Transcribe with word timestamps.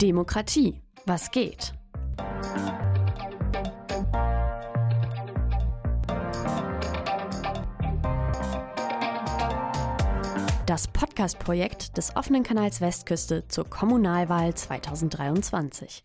Demokratie. 0.00 0.80
Was 1.06 1.32
geht? 1.32 1.72
Das 10.66 10.86
Podcast-Projekt 10.86 11.96
des 11.96 12.14
offenen 12.14 12.44
Kanals 12.44 12.80
Westküste 12.80 13.48
zur 13.48 13.68
Kommunalwahl 13.68 14.54
2023. 14.54 16.04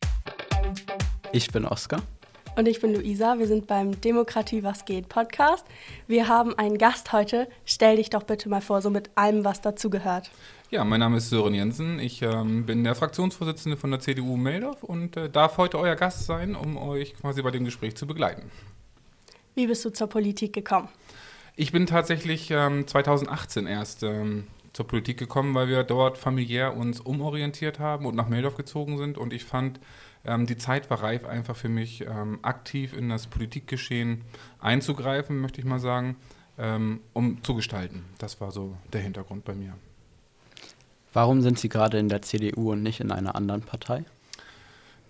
Ich 1.31 1.51
bin 1.51 1.65
Oskar. 1.65 2.01
Und 2.55 2.67
ich 2.67 2.81
bin 2.81 2.93
Luisa. 2.93 3.39
Wir 3.39 3.47
sind 3.47 3.65
beim 3.65 3.99
Demokratie 3.99 4.61
Was 4.61 4.85
geht 4.85 5.09
Podcast. 5.09 5.65
Wir 6.07 6.27
haben 6.27 6.55
einen 6.59 6.77
Gast 6.77 7.11
heute. 7.11 7.47
Stell 7.65 7.95
dich 7.95 8.11
doch 8.11 8.21
bitte 8.23 8.47
mal 8.47 8.61
vor, 8.61 8.79
so 8.83 8.91
mit 8.91 9.09
allem, 9.15 9.43
was 9.43 9.61
dazu 9.61 9.89
gehört. 9.89 10.29
Ja, 10.69 10.83
mein 10.83 10.99
Name 10.99 11.17
ist 11.17 11.31
Sören 11.31 11.55
Jensen. 11.55 11.97
Ich 11.97 12.21
ähm, 12.21 12.67
bin 12.67 12.83
der 12.83 12.93
Fraktionsvorsitzende 12.93 13.75
von 13.75 13.89
der 13.89 14.01
CDU 14.01 14.37
Meldorf 14.37 14.83
und 14.83 15.17
äh, 15.17 15.31
darf 15.31 15.57
heute 15.57 15.79
euer 15.79 15.95
Gast 15.95 16.27
sein, 16.27 16.55
um 16.55 16.77
euch 16.77 17.15
quasi 17.15 17.41
bei 17.41 17.49
dem 17.49 17.65
Gespräch 17.65 17.95
zu 17.95 18.05
begleiten. 18.05 18.51
Wie 19.55 19.65
bist 19.65 19.83
du 19.83 19.89
zur 19.89 20.07
Politik 20.07 20.53
gekommen? 20.53 20.89
Ich 21.55 21.71
bin 21.71 21.87
tatsächlich 21.87 22.51
ähm, 22.51 22.85
2018 22.85 23.65
erst 23.65 24.03
ähm, 24.03 24.45
zur 24.73 24.87
Politik 24.87 25.17
gekommen, 25.17 25.55
weil 25.55 25.69
wir 25.69 25.83
dort 25.83 26.19
familiär 26.19 26.77
uns 26.77 26.99
umorientiert 26.99 27.79
haben 27.79 28.05
und 28.05 28.15
nach 28.15 28.29
Meldorf 28.29 28.57
gezogen 28.57 28.97
sind. 28.97 29.17
Und 29.17 29.33
ich 29.33 29.43
fand, 29.43 29.79
ähm, 30.25 30.45
die 30.45 30.57
Zeit 30.57 30.89
war 30.89 31.03
reif, 31.03 31.25
einfach 31.25 31.55
für 31.55 31.69
mich 31.69 32.01
ähm, 32.01 32.39
aktiv 32.41 32.93
in 32.93 33.09
das 33.09 33.27
Politikgeschehen 33.27 34.21
einzugreifen, 34.59 35.39
möchte 35.39 35.59
ich 35.59 35.65
mal 35.65 35.79
sagen, 35.79 36.15
ähm, 36.57 37.01
um 37.13 37.43
zu 37.43 37.55
gestalten. 37.55 38.05
Das 38.19 38.39
war 38.39 38.51
so 38.51 38.77
der 38.91 39.01
Hintergrund 39.01 39.43
bei 39.45 39.55
mir. 39.55 39.73
Warum 41.11 41.41
sind 41.41 41.59
Sie 41.59 41.69
gerade 41.69 41.99
in 41.99 42.09
der 42.09 42.21
CDU 42.21 42.71
und 42.71 42.81
nicht 42.81 42.99
in 42.99 43.11
einer 43.11 43.35
anderen 43.35 43.61
Partei? 43.61 44.03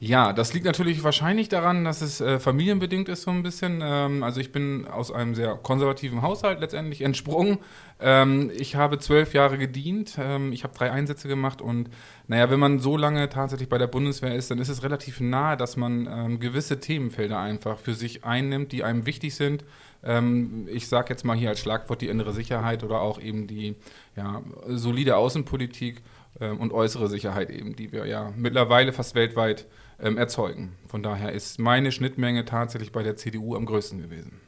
Ja, 0.06 0.34
das 0.34 0.54
liegt 0.54 0.66
natürlich 0.66 1.02
wahrscheinlich 1.06 1.48
daran, 1.48 1.86
dass 1.86 2.02
es 2.02 2.20
äh, 2.20 2.38
familienbedingt 2.38 3.08
ist 3.08 3.22
so 3.22 3.32
ein 3.32 3.42
bisschen. 3.42 3.80
Ähm, 3.82 4.22
also 4.22 4.42
ich 4.42 4.52
bin 4.52 4.86
aus 4.86 5.14
einem 5.14 5.34
sehr 5.34 5.56
konservativen 5.56 6.22
Haushalt 6.22 6.60
letztendlich 6.60 7.00
entsprungen. 7.04 7.60
Ähm, 8.02 8.52
ich 8.54 8.76
habe 8.76 9.00
zwölf 9.00 9.34
Jahre 9.34 9.58
gedient, 9.58 10.18
ähm, 10.20 10.52
ich 10.52 10.66
habe 10.66 10.73
drei 10.78 10.92
Einsätze 10.92 11.30
gemacht 11.30 11.62
und 11.62 11.90
naja, 12.28 12.50
wenn 12.50 12.60
man 12.60 12.80
so 12.80 12.98
lange 12.98 13.30
tatsächlich 13.30 13.70
bei 13.70 13.78
der 13.78 13.88
Bundeswehr 13.88 14.36
ist, 14.36 14.52
dann 14.52 14.60
ist 14.60 14.68
es 14.68 14.84
relativ 14.84 15.22
nahe, 15.22 15.56
dass 15.56 15.78
man 15.78 16.10
ähm, 16.12 16.40
gewisse 16.42 16.82
Themenfelder 16.82 17.40
einfach 17.40 17.80
für 17.80 17.94
sich 17.94 18.26
einnimmt, 18.26 18.73
die 18.73 18.84
einem 18.84 19.06
wichtig 19.06 19.36
sind. 19.36 19.64
Ähm, 20.04 20.67
ich 20.70 20.90
sage 20.90 21.12
jetzt 21.12 21.23
mal 21.23 21.38
hier 21.38 21.48
als 21.48 21.62
Schlagwort 21.62 22.02
die 22.02 22.10
innere 22.10 22.34
Sicherheit 22.34 22.84
oder 22.84 23.00
auch 23.00 23.22
eben 23.22 23.48
die 23.48 23.76
ja, 24.17 24.42
solide 24.67 25.16
Außenpolitik 25.16 26.02
ähm, 26.42 26.60
und 26.60 26.73
äußere 26.73 27.08
Sicherheit 27.08 27.50
eben, 27.50 27.78
die 27.78 27.94
wir 27.94 28.06
ja 28.06 28.34
mittlerweile 28.36 28.92
fast 28.92 29.16
weltweit 29.16 29.66
ähm, 29.99 30.17
erzeugen. 30.17 30.75
Von 30.88 31.03
daher 31.03 31.31
ist 31.31 31.59
meine 31.59 31.91
Schnittmenge 31.91 32.45
tatsächlich 32.45 32.91
bei 32.91 33.03
der 33.03 33.16
CDU 33.16 33.55
am 33.55 33.66
größten 33.66 34.02
gewesen. 34.02 34.39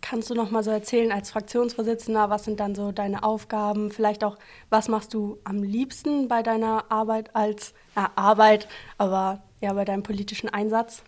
Kannst 0.00 0.30
du 0.30 0.34
noch 0.34 0.50
mal 0.50 0.64
so 0.64 0.70
erzählen 0.72 1.12
als 1.12 1.30
Fraktionsvorsitzender, 1.30 2.28
was 2.28 2.44
sind 2.44 2.58
dann 2.58 2.74
so 2.74 2.90
deine 2.90 3.22
Aufgaben? 3.22 3.92
Vielleicht 3.92 4.24
auch, 4.24 4.36
was 4.68 4.88
machst 4.88 5.14
du 5.14 5.38
am 5.44 5.62
liebsten 5.62 6.26
bei 6.26 6.42
deiner 6.42 6.90
Arbeit 6.90 7.36
als 7.36 7.72
äh, 7.94 8.00
Arbeit, 8.16 8.68
aber 8.98 9.42
ja 9.60 9.72
bei 9.72 9.84
deinem 9.84 10.02
politischen 10.02 10.48
Einsatz? 10.48 11.04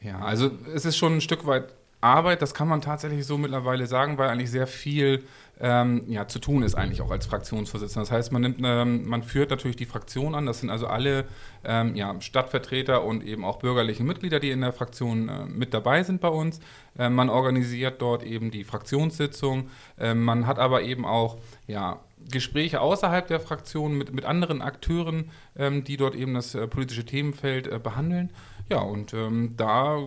Ja, 0.00 0.20
also 0.20 0.50
es 0.74 0.84
ist 0.84 0.96
schon 0.96 1.16
ein 1.16 1.20
Stück 1.20 1.44
weit 1.44 1.74
Arbeit, 2.00 2.42
das 2.42 2.54
kann 2.54 2.68
man 2.68 2.80
tatsächlich 2.80 3.26
so 3.26 3.36
mittlerweile 3.36 3.86
sagen, 3.86 4.16
weil 4.18 4.28
eigentlich 4.28 4.50
sehr 4.50 4.66
viel 4.66 5.24
ähm, 5.60 6.04
ja, 6.08 6.26
zu 6.26 6.38
tun 6.38 6.62
ist 6.62 6.74
eigentlich 6.74 7.02
auch 7.02 7.10
als 7.10 7.26
Fraktionsvorsitzender. 7.26 8.02
Das 8.02 8.10
heißt, 8.10 8.32
man, 8.32 8.42
nimmt, 8.42 8.60
ähm, 8.64 9.06
man 9.06 9.22
führt 9.22 9.50
natürlich 9.50 9.76
die 9.76 9.84
Fraktion 9.84 10.34
an. 10.34 10.46
Das 10.46 10.60
sind 10.60 10.70
also 10.70 10.86
alle 10.86 11.26
ähm, 11.64 11.94
ja, 11.94 12.18
Stadtvertreter 12.20 13.04
und 13.04 13.22
eben 13.24 13.44
auch 13.44 13.58
bürgerliche 13.58 14.02
Mitglieder, 14.02 14.40
die 14.40 14.50
in 14.50 14.62
der 14.62 14.72
Fraktion 14.72 15.28
äh, 15.28 15.44
mit 15.44 15.74
dabei 15.74 16.02
sind 16.02 16.22
bei 16.22 16.28
uns. 16.28 16.60
Ähm, 16.98 17.14
man 17.14 17.28
organisiert 17.28 18.00
dort 18.00 18.22
eben 18.22 18.50
die 18.50 18.64
Fraktionssitzung. 18.64 19.68
Ähm, 19.98 20.24
man 20.24 20.46
hat 20.46 20.58
aber 20.58 20.82
eben 20.82 21.04
auch 21.04 21.36
ja, 21.66 22.00
Gespräche 22.30 22.80
außerhalb 22.80 23.26
der 23.26 23.40
Fraktion 23.40 23.98
mit, 23.98 24.14
mit 24.14 24.24
anderen 24.24 24.62
Akteuren, 24.62 25.30
ähm, 25.58 25.84
die 25.84 25.98
dort 25.98 26.14
eben 26.14 26.32
das 26.32 26.54
äh, 26.54 26.66
politische 26.66 27.04
Themenfeld 27.04 27.66
äh, 27.66 27.78
behandeln. 27.78 28.30
Ja, 28.70 28.78
und 28.78 29.12
da 29.56 29.98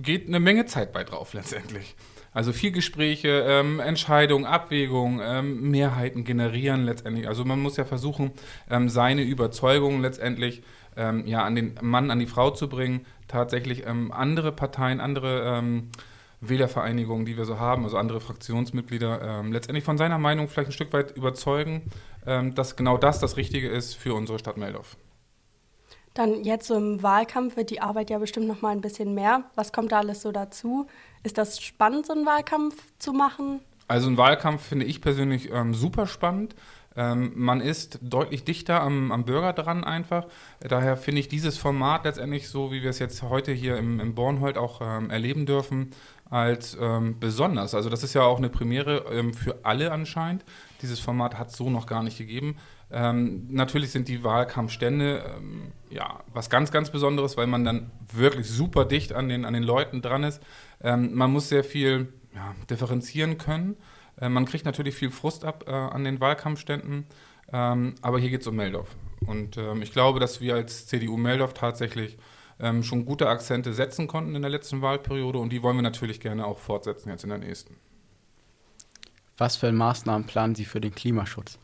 geht 0.00 0.28
eine 0.28 0.40
Menge 0.40 0.66
Zeit 0.66 0.92
bei 0.92 1.04
drauf 1.04 1.34
letztendlich. 1.34 1.96
Also 2.34 2.52
viel 2.52 2.72
Gespräche, 2.72 3.44
ähm, 3.46 3.78
Entscheidungen, 3.78 4.46
Abwägungen, 4.46 5.20
ähm, 5.22 5.70
Mehrheiten 5.70 6.24
generieren 6.24 6.84
letztendlich. 6.84 7.28
Also 7.28 7.44
man 7.44 7.60
muss 7.60 7.76
ja 7.76 7.84
versuchen, 7.84 8.32
ähm, 8.70 8.88
seine 8.88 9.22
Überzeugungen 9.22 10.00
letztendlich 10.00 10.62
ähm, 10.96 11.26
ja, 11.26 11.42
an 11.44 11.54
den 11.54 11.74
Mann, 11.82 12.10
an 12.10 12.18
die 12.18 12.26
Frau 12.26 12.50
zu 12.50 12.68
bringen. 12.68 13.04
Tatsächlich 13.28 13.86
ähm, 13.86 14.12
andere 14.12 14.50
Parteien, 14.50 15.00
andere 15.00 15.58
ähm, 15.58 15.90
Wählervereinigungen, 16.40 17.26
die 17.26 17.36
wir 17.36 17.44
so 17.44 17.58
haben, 17.58 17.84
also 17.84 17.98
andere 17.98 18.20
Fraktionsmitglieder, 18.20 19.44
letztendlich 19.48 19.84
von 19.84 19.96
seiner 19.96 20.18
Meinung 20.18 20.48
vielleicht 20.48 20.70
ein 20.70 20.72
Stück 20.72 20.92
weit 20.92 21.16
überzeugen, 21.16 21.82
dass 22.24 22.74
genau 22.74 22.96
das 22.96 23.20
das 23.20 23.36
Richtige 23.36 23.68
ist 23.68 23.94
für 23.94 24.14
unsere 24.14 24.40
Stadt 24.40 24.56
Meldorf. 24.56 24.96
Dann 26.14 26.44
jetzt 26.44 26.66
so 26.66 26.76
im 26.76 27.02
Wahlkampf 27.02 27.56
wird 27.56 27.70
die 27.70 27.80
Arbeit 27.80 28.10
ja 28.10 28.18
bestimmt 28.18 28.46
noch 28.46 28.60
mal 28.60 28.70
ein 28.70 28.80
bisschen 28.80 29.14
mehr. 29.14 29.44
Was 29.54 29.72
kommt 29.72 29.92
da 29.92 29.98
alles 29.98 30.22
so 30.22 30.32
dazu? 30.32 30.86
Ist 31.22 31.38
das 31.38 31.60
spannend, 31.62 32.06
so 32.06 32.12
einen 32.12 32.26
Wahlkampf 32.26 32.76
zu 32.98 33.12
machen? 33.12 33.60
Also 33.88 34.08
ein 34.08 34.16
Wahlkampf 34.16 34.62
finde 34.62 34.86
ich 34.86 35.00
persönlich 35.00 35.50
ähm, 35.50 35.74
super 35.74 36.06
spannend. 36.06 36.54
Ähm, 36.94 37.32
man 37.34 37.60
ist 37.60 37.98
deutlich 38.02 38.44
dichter 38.44 38.82
am, 38.82 39.12
am, 39.12 39.24
Bürger 39.24 39.52
dran 39.52 39.84
einfach. 39.84 40.26
Daher 40.60 40.96
finde 40.96 41.20
ich 41.20 41.28
dieses 41.28 41.56
Format 41.56 42.04
letztendlich 42.04 42.48
so, 42.48 42.70
wie 42.70 42.82
wir 42.82 42.90
es 42.90 42.98
jetzt 42.98 43.22
heute 43.22 43.52
hier 43.52 43.78
im, 43.78 43.98
im 43.98 44.14
Bornhold 44.14 44.58
auch 44.58 44.80
ähm, 44.82 45.08
erleben 45.08 45.46
dürfen, 45.46 45.90
als 46.28 46.76
ähm, 46.80 47.18
besonders. 47.18 47.74
Also 47.74 47.88
das 47.88 48.02
ist 48.02 48.14
ja 48.14 48.22
auch 48.22 48.38
eine 48.38 48.50
Premiere 48.50 49.04
ähm, 49.10 49.32
für 49.32 49.64
alle 49.64 49.92
anscheinend. 49.92 50.44
Dieses 50.82 51.00
Format 51.00 51.38
hat 51.38 51.48
es 51.48 51.56
so 51.56 51.70
noch 51.70 51.86
gar 51.86 52.02
nicht 52.02 52.18
gegeben. 52.18 52.56
Ähm, 52.92 53.46
natürlich 53.48 53.90
sind 53.90 54.08
die 54.08 54.22
Wahlkampfstände 54.22 55.24
ähm, 55.36 55.72
ja 55.88 56.20
was 56.32 56.50
ganz, 56.50 56.70
ganz 56.70 56.90
Besonderes, 56.90 57.38
weil 57.38 57.46
man 57.46 57.64
dann 57.64 57.90
wirklich 58.12 58.48
super 58.48 58.84
dicht 58.84 59.14
an 59.14 59.28
den, 59.28 59.46
an 59.46 59.54
den 59.54 59.62
Leuten 59.62 60.02
dran 60.02 60.24
ist. 60.24 60.42
Ähm, 60.82 61.14
man 61.14 61.32
muss 61.32 61.48
sehr 61.48 61.64
viel 61.64 62.12
ja, 62.34 62.54
differenzieren 62.68 63.38
können. 63.38 63.76
Äh, 64.20 64.28
man 64.28 64.44
kriegt 64.44 64.66
natürlich 64.66 64.94
viel 64.94 65.10
Frust 65.10 65.44
ab 65.44 65.64
äh, 65.66 65.70
an 65.70 66.04
den 66.04 66.20
Wahlkampfständen, 66.20 67.06
ähm, 67.50 67.94
aber 68.02 68.18
hier 68.18 68.28
geht 68.28 68.42
es 68.42 68.46
um 68.46 68.56
Meldorf. 68.56 68.94
Und 69.26 69.56
ähm, 69.56 69.80
ich 69.80 69.92
glaube, 69.92 70.20
dass 70.20 70.42
wir 70.42 70.54
als 70.54 70.86
CDU 70.86 71.16
Meldorf 71.16 71.54
tatsächlich 71.54 72.18
ähm, 72.60 72.82
schon 72.82 73.06
gute 73.06 73.28
Akzente 73.28 73.72
setzen 73.72 74.06
konnten 74.06 74.34
in 74.34 74.42
der 74.42 74.50
letzten 74.50 74.82
Wahlperiode 74.82 75.38
und 75.38 75.50
die 75.50 75.62
wollen 75.62 75.76
wir 75.76 75.82
natürlich 75.82 76.20
gerne 76.20 76.44
auch 76.44 76.58
fortsetzen 76.58 77.08
jetzt 77.08 77.24
in 77.24 77.30
der 77.30 77.38
nächsten. 77.38 77.76
Was 79.38 79.56
für 79.56 79.72
Maßnahmen 79.72 80.26
planen 80.26 80.54
Sie 80.54 80.66
für 80.66 80.80
den 80.80 80.94
Klimaschutz? 80.94 81.58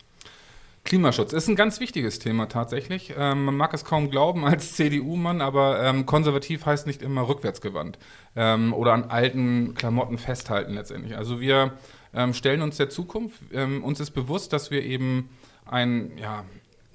Klimaschutz 0.89 1.35
ist 1.35 1.49
ein 1.49 1.55
ganz 1.55 1.81
wichtiges 1.81 2.19
Thema 2.19 2.49
tatsächlich. 2.49 3.13
Ähm, 3.15 3.45
man 3.45 3.59
mag 3.59 3.75
es 3.75 3.85
kaum 3.85 4.09
glauben 4.09 4.47
als 4.47 4.73
CDU-Mann, 4.77 5.43
aber 5.43 5.83
ähm, 5.85 6.07
konservativ 6.07 6.65
heißt 6.65 6.87
nicht 6.87 7.03
immer 7.03 7.29
rückwärtsgewandt 7.29 7.99
ähm, 8.35 8.73
oder 8.73 8.95
an 8.95 9.05
alten 9.05 9.75
Klamotten 9.75 10.17
festhalten 10.17 10.73
letztendlich. 10.73 11.15
Also 11.15 11.41
wir 11.41 11.75
ähm, 12.15 12.33
stellen 12.33 12.63
uns 12.63 12.79
der 12.79 12.89
Zukunft. 12.89 13.39
Ähm, 13.53 13.85
uns 13.85 14.01
ist 14.01 14.13
bewusst, 14.13 14.55
dass 14.55 14.71
wir 14.71 14.83
eben 14.83 15.29
ein, 15.67 16.17
ja, 16.17 16.47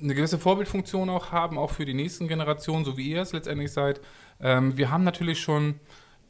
eine 0.02 0.16
gewisse 0.16 0.40
Vorbildfunktion 0.40 1.12
auch 1.12 1.32
haben, 1.32 1.60
auch 1.60 1.70
für 1.70 1.86
die 1.86 1.94
nächsten 1.94 2.28
Generationen, 2.28 2.86
so 2.86 2.98
wie 2.98 3.12
ihr 3.12 3.22
es 3.22 3.32
letztendlich 3.32 3.72
seid. 3.72 4.02
Ähm, 4.42 4.76
wir 4.76 4.90
haben 4.90 5.04
natürlich 5.04 5.40
schon, 5.40 5.76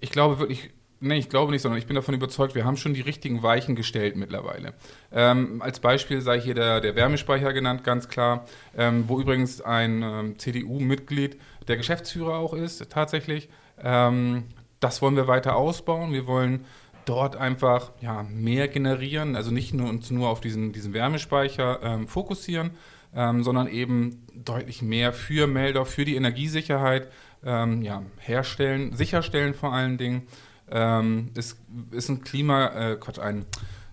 ich 0.01 0.12
glaube 0.12 0.38
wirklich 0.38 0.72
Nee, 1.06 1.18
ich 1.18 1.28
glaube 1.28 1.52
nicht, 1.52 1.62
sondern 1.62 1.80
ich 1.80 1.86
bin 1.86 1.97
davon 1.97 2.16
überzeugt, 2.16 2.56
wir 2.56 2.64
haben 2.64 2.78
schon 2.78 2.94
die 2.94 3.02
richtigen 3.02 3.44
Weichen 3.44 3.75
gestellt 3.75 4.16
mittlerweile. 4.16 4.74
Ähm, 5.12 5.62
als 5.62 5.81
Beispiel 5.81 6.22
sei 6.22 6.40
hier 6.40 6.53
der, 6.53 6.80
der 6.80 6.96
Wärmespeicher 6.96 7.52
genannt, 7.52 7.84
ganz 7.84 8.08
klar, 8.08 8.45
ähm, 8.78 9.04
wo 9.10 9.19
übrigens 9.19 9.60
ein 9.60 10.01
ähm, 10.01 10.39
CDU-Mitglied 10.39 11.38
der 11.68 11.75
Geschäftsführer 11.75 12.36
auch 12.36 12.54
ist, 12.54 12.89
tatsächlich. 12.89 13.50
Ähm, 13.83 14.45
das 14.80 15.01
wollen 15.01 15.18
wir 15.18 15.28
weiter 15.28 15.57
ausbauen. 15.57 16.13
Wir 16.13 16.25
wollen 16.25 16.63
dort 17.04 17.36
einfach 17.36 17.92
ja, 18.00 18.24
mehr 18.24 18.69
generieren, 18.69 19.36
also 19.36 19.51
nicht 19.51 19.74
nur 19.74 19.89
uns 19.89 20.10
nur 20.10 20.30
auf 20.30 20.39
diesen, 20.39 20.72
diesen 20.72 20.94
Wärmespeicher 20.94 21.81
ähm, 21.83 22.07
fokussieren, 22.07 22.72
ähm, 23.13 23.44
sondern 23.44 23.68
eben 23.68 24.25
deutlich 24.33 24.81
mehr 24.81 25.12
für 25.12 25.48
Melder, 25.48 25.86
für 25.86 26.06
die 26.06 26.16
Energiesicherheit 26.16 27.12
ja, 27.45 28.04
herstellen, 28.19 28.95
sicherstellen 28.95 29.54
vor 29.54 29.74
allen 29.74 29.98
Dingen. 29.98 30.28
Ähm, 30.71 31.31
ist, 31.36 31.57
ist 31.92 32.10
ein 32.10 32.21
Klima, 32.21 32.68
äh, 32.68 32.95
Quatsch, 32.95 33.19
ein, 33.19 33.45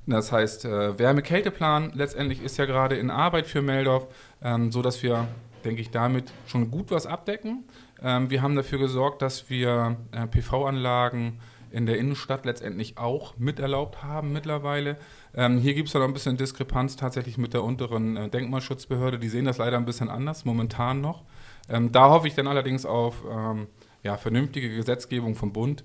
das 0.06 0.32
heißt 0.32 0.64
äh, 0.64 0.98
Wärme-Kälte-Plan 0.98 1.92
letztendlich 1.94 2.42
ist 2.42 2.56
ja 2.56 2.64
gerade 2.64 2.96
in 2.96 3.10
Arbeit 3.10 3.46
für 3.46 3.62
Meldorf, 3.62 4.06
ähm, 4.42 4.72
so 4.72 4.82
dass 4.82 5.02
wir, 5.02 5.28
denke 5.64 5.80
ich, 5.82 5.90
damit 5.90 6.32
schon 6.46 6.70
gut 6.70 6.90
was 6.90 7.06
abdecken. 7.06 7.64
Ähm, 8.02 8.30
wir 8.30 8.42
haben 8.42 8.56
dafür 8.56 8.78
gesorgt, 8.78 9.22
dass 9.22 9.50
wir 9.50 9.96
äh, 10.12 10.26
PV-Anlagen 10.26 11.38
in 11.70 11.86
der 11.86 11.98
Innenstadt 11.98 12.44
letztendlich 12.44 12.98
auch 12.98 13.36
miterlaubt 13.36 14.02
haben 14.02 14.32
mittlerweile. 14.32 14.96
Ähm, 15.34 15.58
hier 15.58 15.74
gibt 15.74 15.88
es 15.88 15.94
noch 15.94 16.02
ein 16.02 16.12
bisschen 16.12 16.36
Diskrepanz 16.36 16.96
tatsächlich 16.96 17.38
mit 17.38 17.54
der 17.54 17.62
unteren 17.62 18.16
äh, 18.16 18.28
Denkmalschutzbehörde. 18.28 19.18
Die 19.18 19.28
sehen 19.28 19.44
das 19.44 19.58
leider 19.58 19.76
ein 19.76 19.84
bisschen 19.84 20.08
anders, 20.08 20.44
momentan 20.44 21.00
noch. 21.00 21.22
Ähm, 21.68 21.92
da 21.92 22.10
hoffe 22.10 22.26
ich 22.26 22.34
dann 22.34 22.48
allerdings 22.48 22.84
auf 22.84 23.22
ähm, 23.30 23.68
ja, 24.02 24.16
vernünftige 24.16 24.74
Gesetzgebung 24.74 25.34
vom 25.34 25.52
Bund, 25.52 25.84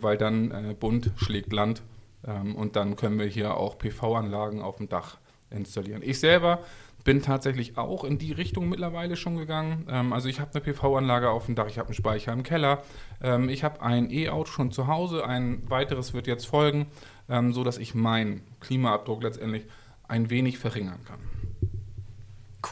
weil 0.00 0.16
dann 0.16 0.50
äh, 0.50 0.74
Bund 0.78 1.10
schlägt 1.16 1.52
Land 1.52 1.82
ähm, 2.26 2.54
und 2.56 2.76
dann 2.76 2.96
können 2.96 3.18
wir 3.18 3.26
hier 3.26 3.56
auch 3.56 3.78
PV-Anlagen 3.78 4.62
auf 4.62 4.76
dem 4.76 4.88
Dach 4.88 5.18
installieren. 5.50 6.02
Ich 6.04 6.18
selber 6.18 6.60
bin 7.04 7.22
tatsächlich 7.22 7.78
auch 7.78 8.02
in 8.02 8.18
die 8.18 8.32
Richtung 8.32 8.68
mittlerweile 8.68 9.16
schon 9.16 9.36
gegangen. 9.36 9.86
Ähm, 9.88 10.12
also 10.12 10.28
ich 10.28 10.40
habe 10.40 10.50
eine 10.52 10.60
PV-Anlage 10.60 11.30
auf 11.30 11.46
dem 11.46 11.54
Dach, 11.54 11.68
ich 11.68 11.78
habe 11.78 11.88
einen 11.88 11.94
Speicher 11.94 12.32
im 12.32 12.42
Keller, 12.42 12.82
ähm, 13.22 13.48
ich 13.48 13.62
habe 13.62 13.80
ein 13.80 14.10
E-Auto 14.10 14.50
schon 14.50 14.72
zu 14.72 14.88
Hause, 14.88 15.24
ein 15.24 15.62
weiteres 15.70 16.14
wird 16.14 16.26
jetzt 16.26 16.46
folgen, 16.46 16.86
ähm, 17.28 17.52
so 17.52 17.64
ich 17.78 17.94
meinen 17.94 18.42
Klimaabdruck 18.60 19.22
letztendlich 19.22 19.66
ein 20.08 20.30
wenig 20.30 20.58
verringern 20.58 20.98
kann. 21.04 21.20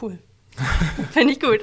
Cool. 0.01 0.19
Finde 1.11 1.33
ich 1.33 1.39
gut. 1.39 1.59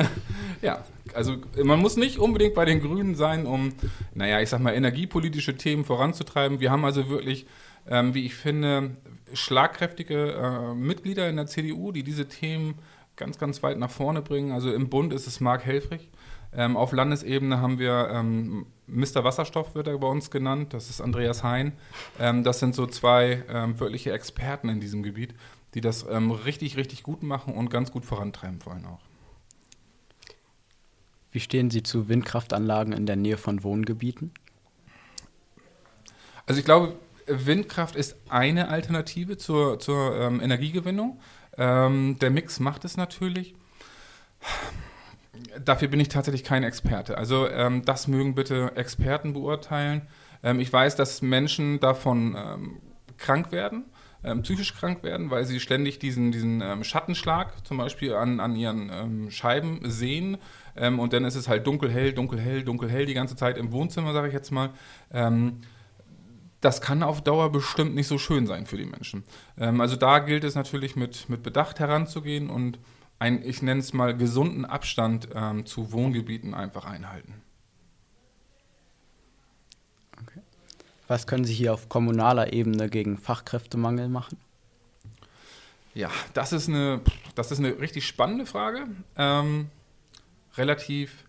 ja, 0.62 0.84
also 1.14 1.36
man 1.62 1.80
muss 1.80 1.96
nicht 1.96 2.18
unbedingt 2.18 2.54
bei 2.54 2.64
den 2.64 2.80
Grünen 2.80 3.14
sein, 3.14 3.46
um, 3.46 3.72
naja, 4.14 4.40
ich 4.40 4.48
sag 4.48 4.60
mal, 4.60 4.74
energiepolitische 4.74 5.56
Themen 5.56 5.84
voranzutreiben. 5.84 6.60
Wir 6.60 6.70
haben 6.70 6.84
also 6.84 7.08
wirklich, 7.08 7.46
ähm, 7.88 8.14
wie 8.14 8.24
ich 8.24 8.34
finde, 8.34 8.96
schlagkräftige 9.32 10.32
äh, 10.32 10.74
Mitglieder 10.74 11.28
in 11.28 11.36
der 11.36 11.46
CDU, 11.46 11.92
die 11.92 12.02
diese 12.02 12.28
Themen 12.28 12.76
ganz, 13.16 13.38
ganz 13.38 13.62
weit 13.62 13.78
nach 13.78 13.90
vorne 13.90 14.22
bringen. 14.22 14.52
Also 14.52 14.72
im 14.72 14.88
Bund 14.88 15.12
ist 15.12 15.26
es 15.26 15.40
Marc 15.40 15.64
Helfrich. 15.64 16.10
Ähm, 16.54 16.76
auf 16.76 16.92
Landesebene 16.92 17.60
haben 17.60 17.78
wir 17.78 18.10
ähm, 18.12 18.66
Mr. 18.86 19.24
Wasserstoff, 19.24 19.74
wird 19.74 19.86
er 19.86 19.96
bei 19.98 20.06
uns 20.06 20.30
genannt. 20.30 20.74
Das 20.74 20.90
ist 20.90 21.00
Andreas 21.00 21.42
Hein. 21.42 21.72
Ähm, 22.20 22.44
das 22.44 22.58
sind 22.58 22.74
so 22.74 22.86
zwei 22.86 23.42
ähm, 23.48 23.80
wirkliche 23.80 24.12
Experten 24.12 24.68
in 24.68 24.80
diesem 24.80 25.02
Gebiet, 25.02 25.34
die 25.74 25.80
das 25.80 26.04
ähm, 26.08 26.30
richtig, 26.30 26.76
richtig 26.76 27.02
gut 27.02 27.22
machen 27.22 27.54
und 27.54 27.70
ganz 27.70 27.90
gut 27.90 28.04
vorantreiben 28.04 28.64
wollen 28.64 28.84
auch. 28.86 29.00
Wie 31.30 31.40
stehen 31.40 31.70
Sie 31.70 31.82
zu 31.82 32.08
Windkraftanlagen 32.08 32.92
in 32.92 33.06
der 33.06 33.16
Nähe 33.16 33.38
von 33.38 33.64
Wohngebieten? 33.64 34.32
Also 36.44 36.58
ich 36.58 36.64
glaube, 36.64 36.94
Windkraft 37.26 37.96
ist 37.96 38.16
eine 38.28 38.68
Alternative 38.68 39.38
zur, 39.38 39.78
zur 39.78 40.14
ähm, 40.16 40.40
Energiegewinnung. 40.40 41.18
Ähm, 41.56 42.18
der 42.20 42.30
Mix 42.30 42.60
macht 42.60 42.84
es 42.84 42.96
natürlich. 42.96 43.54
Dafür 45.64 45.88
bin 45.88 46.00
ich 46.00 46.08
tatsächlich 46.08 46.44
kein 46.44 46.64
Experte. 46.64 47.16
Also 47.16 47.48
ähm, 47.48 47.84
das 47.84 48.08
mögen 48.08 48.34
bitte 48.34 48.72
Experten 48.76 49.32
beurteilen. 49.32 50.02
Ähm, 50.42 50.60
ich 50.60 50.70
weiß, 50.70 50.96
dass 50.96 51.22
Menschen 51.22 51.80
davon 51.80 52.36
ähm, 52.36 52.80
krank 53.16 53.52
werden, 53.52 53.84
ähm, 54.24 54.42
psychisch 54.42 54.74
krank 54.74 55.02
werden, 55.02 55.30
weil 55.30 55.44
sie 55.44 55.60
ständig 55.60 55.98
diesen, 55.98 56.32
diesen 56.32 56.84
Schattenschlag 56.84 57.66
zum 57.66 57.78
Beispiel 57.78 58.14
an, 58.14 58.40
an 58.40 58.56
ihren 58.56 59.30
Scheiben 59.30 59.80
sehen. 59.84 60.38
und 60.74 61.12
dann 61.12 61.24
ist 61.24 61.34
es 61.34 61.48
halt 61.48 61.66
dunkelhell, 61.66 62.12
dunkelhell, 62.12 62.62
dunkelhell 62.62 63.06
die 63.06 63.14
ganze 63.14 63.36
Zeit 63.36 63.58
im 63.58 63.72
Wohnzimmer, 63.72 64.12
sage 64.12 64.28
ich 64.28 64.34
jetzt 64.34 64.50
mal 64.50 64.70
das 66.62 66.80
kann 66.80 67.02
auf 67.02 67.20
Dauer 67.22 67.52
bestimmt 67.52 67.94
nicht 67.94 68.06
so 68.06 68.16
schön 68.16 68.46
sein 68.46 68.64
für 68.66 68.78
die 68.78 68.86
Menschen. 68.86 69.24
Ähm, 69.58 69.82
also 69.82 69.96
da 69.96 70.20
gilt 70.20 70.44
es 70.44 70.54
natürlich 70.54 70.96
mit, 70.96 71.28
mit 71.28 71.42
Bedacht 71.42 71.80
heranzugehen 71.80 72.48
und 72.48 72.78
einen, 73.18 73.42
ich 73.44 73.60
nenne 73.62 73.80
es 73.80 73.92
mal, 73.92 74.16
gesunden 74.16 74.64
Abstand 74.64 75.28
ähm, 75.34 75.66
zu 75.66 75.92
Wohngebieten 75.92 76.54
einfach 76.54 76.86
einhalten. 76.86 77.42
Was 81.12 81.26
können 81.26 81.44
Sie 81.44 81.52
hier 81.52 81.74
auf 81.74 81.90
kommunaler 81.90 82.54
Ebene 82.54 82.88
gegen 82.88 83.18
Fachkräftemangel 83.18 84.08
machen? 84.08 84.38
Ja, 85.92 86.08
das 86.32 86.54
ist 86.54 86.70
eine, 86.70 87.02
das 87.34 87.52
ist 87.52 87.58
eine 87.58 87.78
richtig 87.78 88.06
spannende 88.06 88.46
Frage. 88.46 88.86
Ähm, 89.18 89.68
relativ 90.56 91.26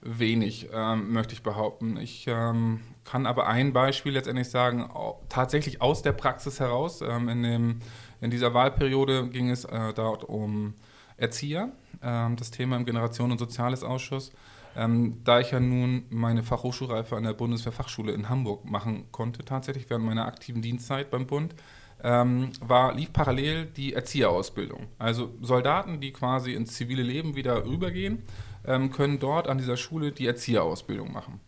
wenig, 0.00 0.70
ähm, 0.72 1.12
möchte 1.12 1.34
ich 1.34 1.44
behaupten. 1.44 1.98
Ich 1.98 2.24
ähm, 2.26 2.80
kann 3.04 3.26
aber 3.26 3.46
ein 3.46 3.72
Beispiel 3.72 4.14
letztendlich 4.14 4.50
sagen, 4.50 4.90
tatsächlich 5.28 5.80
aus 5.80 6.02
der 6.02 6.14
Praxis 6.14 6.58
heraus. 6.58 7.00
Ähm, 7.00 7.28
in, 7.28 7.44
dem, 7.44 7.82
in 8.20 8.32
dieser 8.32 8.54
Wahlperiode 8.54 9.28
ging 9.28 9.50
es 9.50 9.64
äh, 9.64 9.92
dort 9.94 10.24
um 10.24 10.74
Erzieher, 11.16 11.70
ähm, 12.02 12.34
das 12.34 12.50
Thema 12.50 12.74
im 12.74 12.84
Generation- 12.84 13.30
und 13.30 13.38
Soziales 13.38 13.84
Ausschuss. 13.84 14.32
Ähm, 14.76 15.18
da 15.24 15.40
ich 15.40 15.50
ja 15.50 15.60
nun 15.60 16.04
meine 16.10 16.42
Fachhochschulreife 16.42 17.16
an 17.16 17.24
der 17.24 17.34
Bundeswehrfachschule 17.34 18.12
in 18.12 18.28
Hamburg 18.28 18.64
machen 18.64 19.06
konnte, 19.12 19.44
tatsächlich 19.44 19.90
während 19.90 20.04
meiner 20.04 20.26
aktiven 20.26 20.62
Dienstzeit 20.62 21.10
beim 21.10 21.26
Bund, 21.26 21.54
ähm, 22.02 22.50
war, 22.60 22.94
lief 22.94 23.12
parallel 23.12 23.66
die 23.66 23.92
Erzieherausbildung. 23.92 24.88
Also 24.98 25.34
Soldaten, 25.40 26.00
die 26.00 26.12
quasi 26.12 26.52
ins 26.54 26.74
zivile 26.74 27.02
Leben 27.02 27.36
wieder 27.36 27.64
rübergehen, 27.64 28.22
ähm, 28.66 28.90
können 28.90 29.18
dort 29.18 29.48
an 29.48 29.58
dieser 29.58 29.76
Schule 29.76 30.12
die 30.12 30.26
Erzieherausbildung 30.26 31.12
machen. 31.12 31.40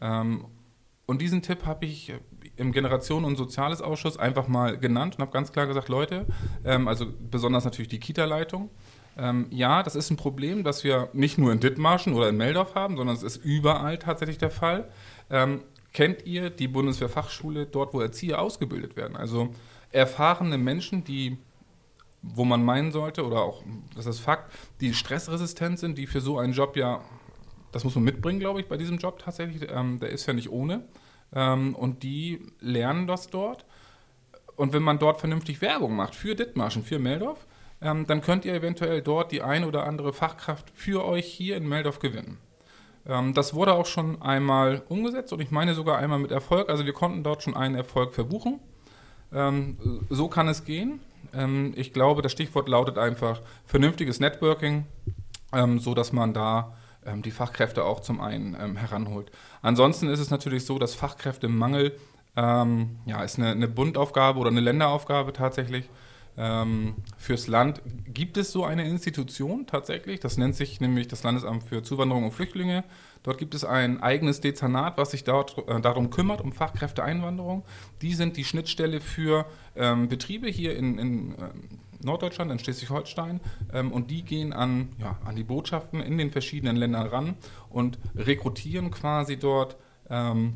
Ähm, 0.00 0.44
und 1.06 1.20
diesen 1.20 1.42
Tipp 1.42 1.66
habe 1.66 1.84
ich 1.84 2.12
im 2.56 2.72
Generationen- 2.72 3.26
und 3.26 3.36
Soziales 3.36 3.82
Ausschuss 3.82 4.16
einfach 4.16 4.48
mal 4.48 4.78
genannt 4.78 5.16
und 5.16 5.22
habe 5.22 5.32
ganz 5.32 5.52
klar 5.52 5.66
gesagt, 5.66 5.88
Leute, 5.88 6.26
ähm, 6.64 6.88
also 6.88 7.06
besonders 7.30 7.64
natürlich 7.64 7.88
die 7.88 8.00
Kita-Leitung, 8.00 8.70
ähm, 9.16 9.46
ja, 9.50 9.82
das 9.82 9.94
ist 9.94 10.10
ein 10.10 10.16
Problem, 10.16 10.64
das 10.64 10.84
wir 10.84 11.08
nicht 11.12 11.38
nur 11.38 11.52
in 11.52 11.60
Dithmarschen 11.60 12.14
oder 12.14 12.28
in 12.28 12.36
Meldorf 12.36 12.74
haben, 12.74 12.96
sondern 12.96 13.16
es 13.16 13.22
ist 13.22 13.36
überall 13.36 13.98
tatsächlich 13.98 14.38
der 14.38 14.50
Fall. 14.50 14.88
Ähm, 15.30 15.62
kennt 15.92 16.26
ihr 16.26 16.50
die 16.50 16.68
Bundeswehrfachschule 16.68 17.66
dort, 17.66 17.94
wo 17.94 18.00
Erzieher 18.00 18.40
ausgebildet 18.40 18.96
werden? 18.96 19.16
Also 19.16 19.50
erfahrene 19.92 20.58
Menschen, 20.58 21.04
die 21.04 21.38
wo 22.24 22.44
man 22.44 22.64
meinen 22.64 22.90
sollte, 22.90 23.24
oder 23.26 23.42
auch, 23.42 23.62
das 23.94 24.06
ist 24.06 24.20
Fakt, 24.20 24.52
die 24.80 24.94
stressresistent 24.94 25.78
sind, 25.78 25.98
die 25.98 26.06
für 26.06 26.20
so 26.20 26.38
einen 26.38 26.52
Job 26.52 26.76
ja, 26.76 27.02
das 27.72 27.84
muss 27.84 27.94
man 27.94 28.04
mitbringen, 28.04 28.40
glaube 28.40 28.60
ich, 28.60 28.66
bei 28.66 28.76
diesem 28.76 28.98
Job 28.98 29.18
tatsächlich, 29.18 29.70
ähm, 29.70 29.98
der 30.00 30.10
ist 30.10 30.26
ja 30.26 30.32
nicht 30.32 30.50
ohne. 30.50 30.84
Ähm, 31.34 31.74
und 31.74 32.02
die 32.02 32.40
lernen 32.60 33.06
das 33.06 33.28
dort. 33.28 33.66
Und 34.56 34.72
wenn 34.72 34.82
man 34.82 34.98
dort 34.98 35.20
vernünftig 35.20 35.60
Werbung 35.60 35.96
macht 35.96 36.14
für 36.14 36.34
Dithmarschen, 36.34 36.82
für 36.84 36.98
Meldorf, 36.98 37.46
ähm, 37.84 38.06
dann 38.06 38.22
könnt 38.22 38.44
ihr 38.46 38.54
eventuell 38.54 39.02
dort 39.02 39.30
die 39.30 39.42
ein 39.42 39.64
oder 39.64 39.84
andere 39.86 40.12
Fachkraft 40.12 40.70
für 40.74 41.04
euch 41.04 41.26
hier 41.26 41.56
in 41.56 41.68
Meldorf 41.68 41.98
gewinnen. 41.98 42.38
Ähm, 43.06 43.34
das 43.34 43.52
wurde 43.54 43.74
auch 43.74 43.86
schon 43.86 44.22
einmal 44.22 44.82
umgesetzt 44.88 45.32
und 45.32 45.40
ich 45.40 45.50
meine 45.50 45.74
sogar 45.74 45.98
einmal 45.98 46.18
mit 46.18 46.30
Erfolg. 46.30 46.70
Also 46.70 46.86
wir 46.86 46.94
konnten 46.94 47.22
dort 47.22 47.42
schon 47.42 47.54
einen 47.54 47.74
Erfolg 47.74 48.14
verbuchen. 48.14 48.58
Ähm, 49.32 49.76
so 50.08 50.28
kann 50.28 50.48
es 50.48 50.64
gehen. 50.64 51.00
Ähm, 51.34 51.74
ich 51.76 51.92
glaube, 51.92 52.22
das 52.22 52.32
Stichwort 52.32 52.68
lautet 52.68 52.96
einfach 52.96 53.42
vernünftiges 53.66 54.18
Networking, 54.18 54.86
ähm, 55.52 55.78
so 55.78 55.92
dass 55.92 56.12
man 56.12 56.32
da 56.32 56.74
ähm, 57.04 57.20
die 57.20 57.32
Fachkräfte 57.32 57.84
auch 57.84 58.00
zum 58.00 58.20
einen 58.20 58.56
ähm, 58.58 58.76
heranholt. 58.76 59.30
Ansonsten 59.60 60.08
ist 60.08 60.20
es 60.20 60.30
natürlich 60.30 60.64
so, 60.64 60.78
dass 60.78 60.94
Fachkräftemangel 60.94 61.96
ja, 62.36 63.22
ist 63.22 63.38
eine, 63.38 63.52
eine 63.52 63.68
Bundaufgabe 63.68 64.40
oder 64.40 64.50
eine 64.50 64.58
Länderaufgabe 64.58 65.32
tatsächlich. 65.32 65.88
Ähm, 66.36 66.96
fürs 67.16 67.46
Land 67.46 67.80
gibt 68.12 68.36
es 68.36 68.50
so 68.50 68.64
eine 68.64 68.88
Institution 68.88 69.66
tatsächlich. 69.66 70.20
Das 70.20 70.36
nennt 70.36 70.56
sich 70.56 70.80
nämlich 70.80 71.06
das 71.06 71.22
Landesamt 71.22 71.62
für 71.64 71.82
Zuwanderung 71.82 72.24
und 72.24 72.32
Flüchtlinge. 72.32 72.84
Dort 73.22 73.38
gibt 73.38 73.54
es 73.54 73.64
ein 73.64 74.02
eigenes 74.02 74.40
Dezernat, 74.40 74.98
was 74.98 75.12
sich 75.12 75.24
dort, 75.24 75.56
äh, 75.68 75.80
darum 75.80 76.10
kümmert, 76.10 76.40
um 76.40 76.52
Fachkräfteeinwanderung. 76.52 77.64
Die 78.02 78.14
sind 78.14 78.36
die 78.36 78.44
Schnittstelle 78.44 79.00
für 79.00 79.46
ähm, 79.76 80.08
Betriebe 80.08 80.48
hier 80.48 80.76
in, 80.76 80.98
in 80.98 81.32
äh, 81.32 81.50
Norddeutschland, 82.02 82.50
in 82.50 82.58
Schleswig-Holstein. 82.58 83.40
Ähm, 83.72 83.92
und 83.92 84.10
die 84.10 84.22
gehen 84.22 84.52
an, 84.52 84.90
ja, 84.98 85.18
an 85.24 85.36
die 85.36 85.44
Botschaften 85.44 86.00
in 86.00 86.18
den 86.18 86.32
verschiedenen 86.32 86.76
Ländern 86.76 87.06
ran 87.06 87.34
und 87.70 87.98
rekrutieren 88.16 88.90
quasi 88.90 89.36
dort 89.36 89.76
ähm, 90.10 90.54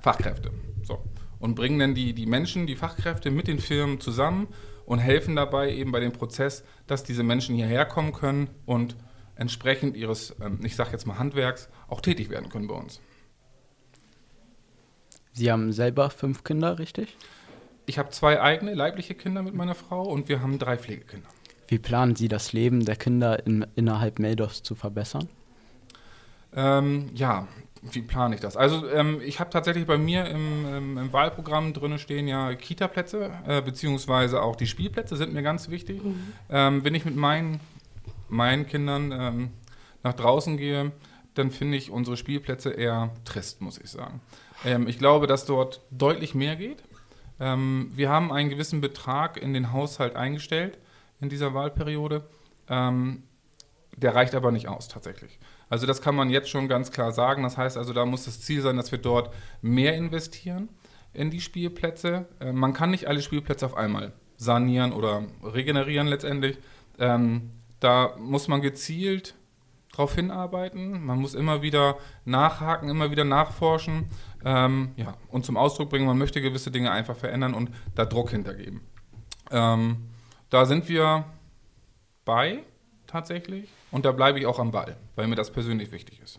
Fachkräfte. 0.00 0.52
So. 0.82 1.02
Und 1.38 1.54
bringen 1.54 1.78
dann 1.78 1.94
die, 1.94 2.12
die 2.12 2.26
Menschen, 2.26 2.66
die 2.66 2.76
Fachkräfte 2.76 3.30
mit 3.30 3.48
den 3.48 3.58
Firmen 3.58 3.98
zusammen 4.00 4.48
und 4.86 5.00
helfen 5.00 5.36
dabei 5.36 5.72
eben 5.74 5.92
bei 5.92 6.00
dem 6.00 6.12
Prozess, 6.12 6.64
dass 6.86 7.04
diese 7.04 7.22
Menschen 7.22 7.54
hierher 7.54 7.84
kommen 7.84 8.12
können 8.12 8.48
und 8.64 8.96
entsprechend 9.34 9.96
ihres, 9.96 10.34
ähm, 10.40 10.60
ich 10.64 10.76
sage 10.76 10.92
jetzt 10.92 11.06
mal 11.06 11.18
Handwerks, 11.18 11.68
auch 11.88 12.00
tätig 12.00 12.30
werden 12.30 12.48
können 12.48 12.68
bei 12.68 12.74
uns. 12.74 13.00
Sie 15.32 15.52
haben 15.52 15.72
selber 15.72 16.08
fünf 16.08 16.44
Kinder, 16.44 16.78
richtig? 16.78 17.14
Ich 17.84 17.98
habe 17.98 18.10
zwei 18.10 18.40
eigene 18.40 18.74
leibliche 18.74 19.14
Kinder 19.14 19.42
mit 19.42 19.54
meiner 19.54 19.74
Frau 19.74 20.02
und 20.02 20.28
wir 20.28 20.40
haben 20.40 20.58
drei 20.58 20.78
Pflegekinder. 20.78 21.28
Wie 21.68 21.78
planen 21.78 22.16
Sie 22.16 22.28
das 22.28 22.52
Leben 22.52 22.84
der 22.84 22.96
Kinder 22.96 23.44
in, 23.44 23.66
innerhalb 23.74 24.18
Meldorfs 24.18 24.62
zu 24.62 24.74
verbessern? 24.74 25.28
Ähm, 26.54 27.10
ja, 27.14 27.48
wie 27.82 28.02
plane 28.02 28.34
ich 28.34 28.40
das? 28.40 28.56
Also 28.56 28.88
ähm, 28.88 29.20
ich 29.24 29.40
habe 29.40 29.50
tatsächlich 29.50 29.86
bei 29.86 29.98
mir 29.98 30.26
im, 30.26 30.66
im, 30.66 30.98
im 30.98 31.12
Wahlprogramm 31.12 31.72
drin 31.72 31.98
stehen 31.98 32.26
ja 32.26 32.54
Kita-Plätze, 32.54 33.30
äh, 33.46 33.62
beziehungsweise 33.62 34.42
auch 34.42 34.56
die 34.56 34.66
Spielplätze 34.66 35.16
sind 35.16 35.32
mir 35.32 35.42
ganz 35.42 35.68
wichtig. 35.68 36.02
Mhm. 36.02 36.32
Ähm, 36.50 36.84
wenn 36.84 36.94
ich 36.94 37.04
mit 37.04 37.16
meinen, 37.16 37.60
meinen 38.28 38.66
Kindern 38.66 39.12
ähm, 39.12 39.50
nach 40.02 40.14
draußen 40.14 40.56
gehe, 40.56 40.92
dann 41.34 41.50
finde 41.50 41.76
ich 41.76 41.90
unsere 41.90 42.16
Spielplätze 42.16 42.70
eher 42.70 43.10
trist, 43.24 43.60
muss 43.60 43.78
ich 43.78 43.90
sagen. 43.90 44.20
Ähm, 44.64 44.88
ich 44.88 44.98
glaube, 44.98 45.26
dass 45.26 45.44
dort 45.44 45.82
deutlich 45.90 46.34
mehr 46.34 46.56
geht. 46.56 46.82
Ähm, 47.38 47.90
wir 47.94 48.08
haben 48.08 48.32
einen 48.32 48.48
gewissen 48.48 48.80
Betrag 48.80 49.36
in 49.36 49.52
den 49.52 49.72
Haushalt 49.72 50.16
eingestellt 50.16 50.78
in 51.20 51.28
dieser 51.28 51.54
Wahlperiode. 51.54 52.24
Ähm, 52.68 53.22
der 53.96 54.14
reicht 54.14 54.34
aber 54.34 54.50
nicht 54.50 54.68
aus, 54.68 54.88
tatsächlich. 54.88 55.38
Also 55.68 55.86
das 55.86 56.00
kann 56.00 56.14
man 56.14 56.30
jetzt 56.30 56.48
schon 56.48 56.68
ganz 56.68 56.90
klar 56.90 57.12
sagen. 57.12 57.42
Das 57.42 57.56
heißt 57.56 57.76
also, 57.76 57.92
da 57.92 58.06
muss 58.06 58.24
das 58.24 58.40
Ziel 58.40 58.62
sein, 58.62 58.76
dass 58.76 58.92
wir 58.92 58.98
dort 58.98 59.34
mehr 59.62 59.94
investieren 59.96 60.68
in 61.12 61.30
die 61.30 61.40
Spielplätze. 61.40 62.26
Äh, 62.40 62.52
man 62.52 62.72
kann 62.72 62.90
nicht 62.90 63.08
alle 63.08 63.22
Spielplätze 63.22 63.66
auf 63.66 63.76
einmal 63.76 64.12
sanieren 64.36 64.92
oder 64.92 65.24
regenerieren 65.42 66.06
letztendlich. 66.06 66.58
Ähm, 66.98 67.50
da 67.80 68.14
muss 68.18 68.48
man 68.48 68.60
gezielt 68.60 69.34
darauf 69.90 70.14
hinarbeiten. 70.14 71.04
Man 71.04 71.18
muss 71.18 71.34
immer 71.34 71.62
wieder 71.62 71.96
nachhaken, 72.24 72.88
immer 72.88 73.10
wieder 73.10 73.24
nachforschen 73.24 74.06
ähm, 74.44 74.92
ja, 74.96 75.14
und 75.28 75.44
zum 75.44 75.56
Ausdruck 75.56 75.90
bringen, 75.90 76.06
man 76.06 76.18
möchte 76.18 76.42
gewisse 76.42 76.70
Dinge 76.70 76.90
einfach 76.90 77.16
verändern 77.16 77.54
und 77.54 77.70
da 77.94 78.04
Druck 78.04 78.30
hintergeben. 78.30 78.82
Ähm, 79.50 80.10
da 80.50 80.66
sind 80.66 80.88
wir 80.88 81.24
bei 82.24 82.62
tatsächlich 83.06 83.68
und 83.90 84.04
da 84.04 84.12
bleibe 84.12 84.38
ich 84.38 84.46
auch 84.46 84.58
am 84.58 84.70
Ball, 84.70 84.96
weil 85.14 85.26
mir 85.26 85.36
das 85.36 85.50
persönlich 85.50 85.92
wichtig 85.92 86.20
ist. 86.22 86.38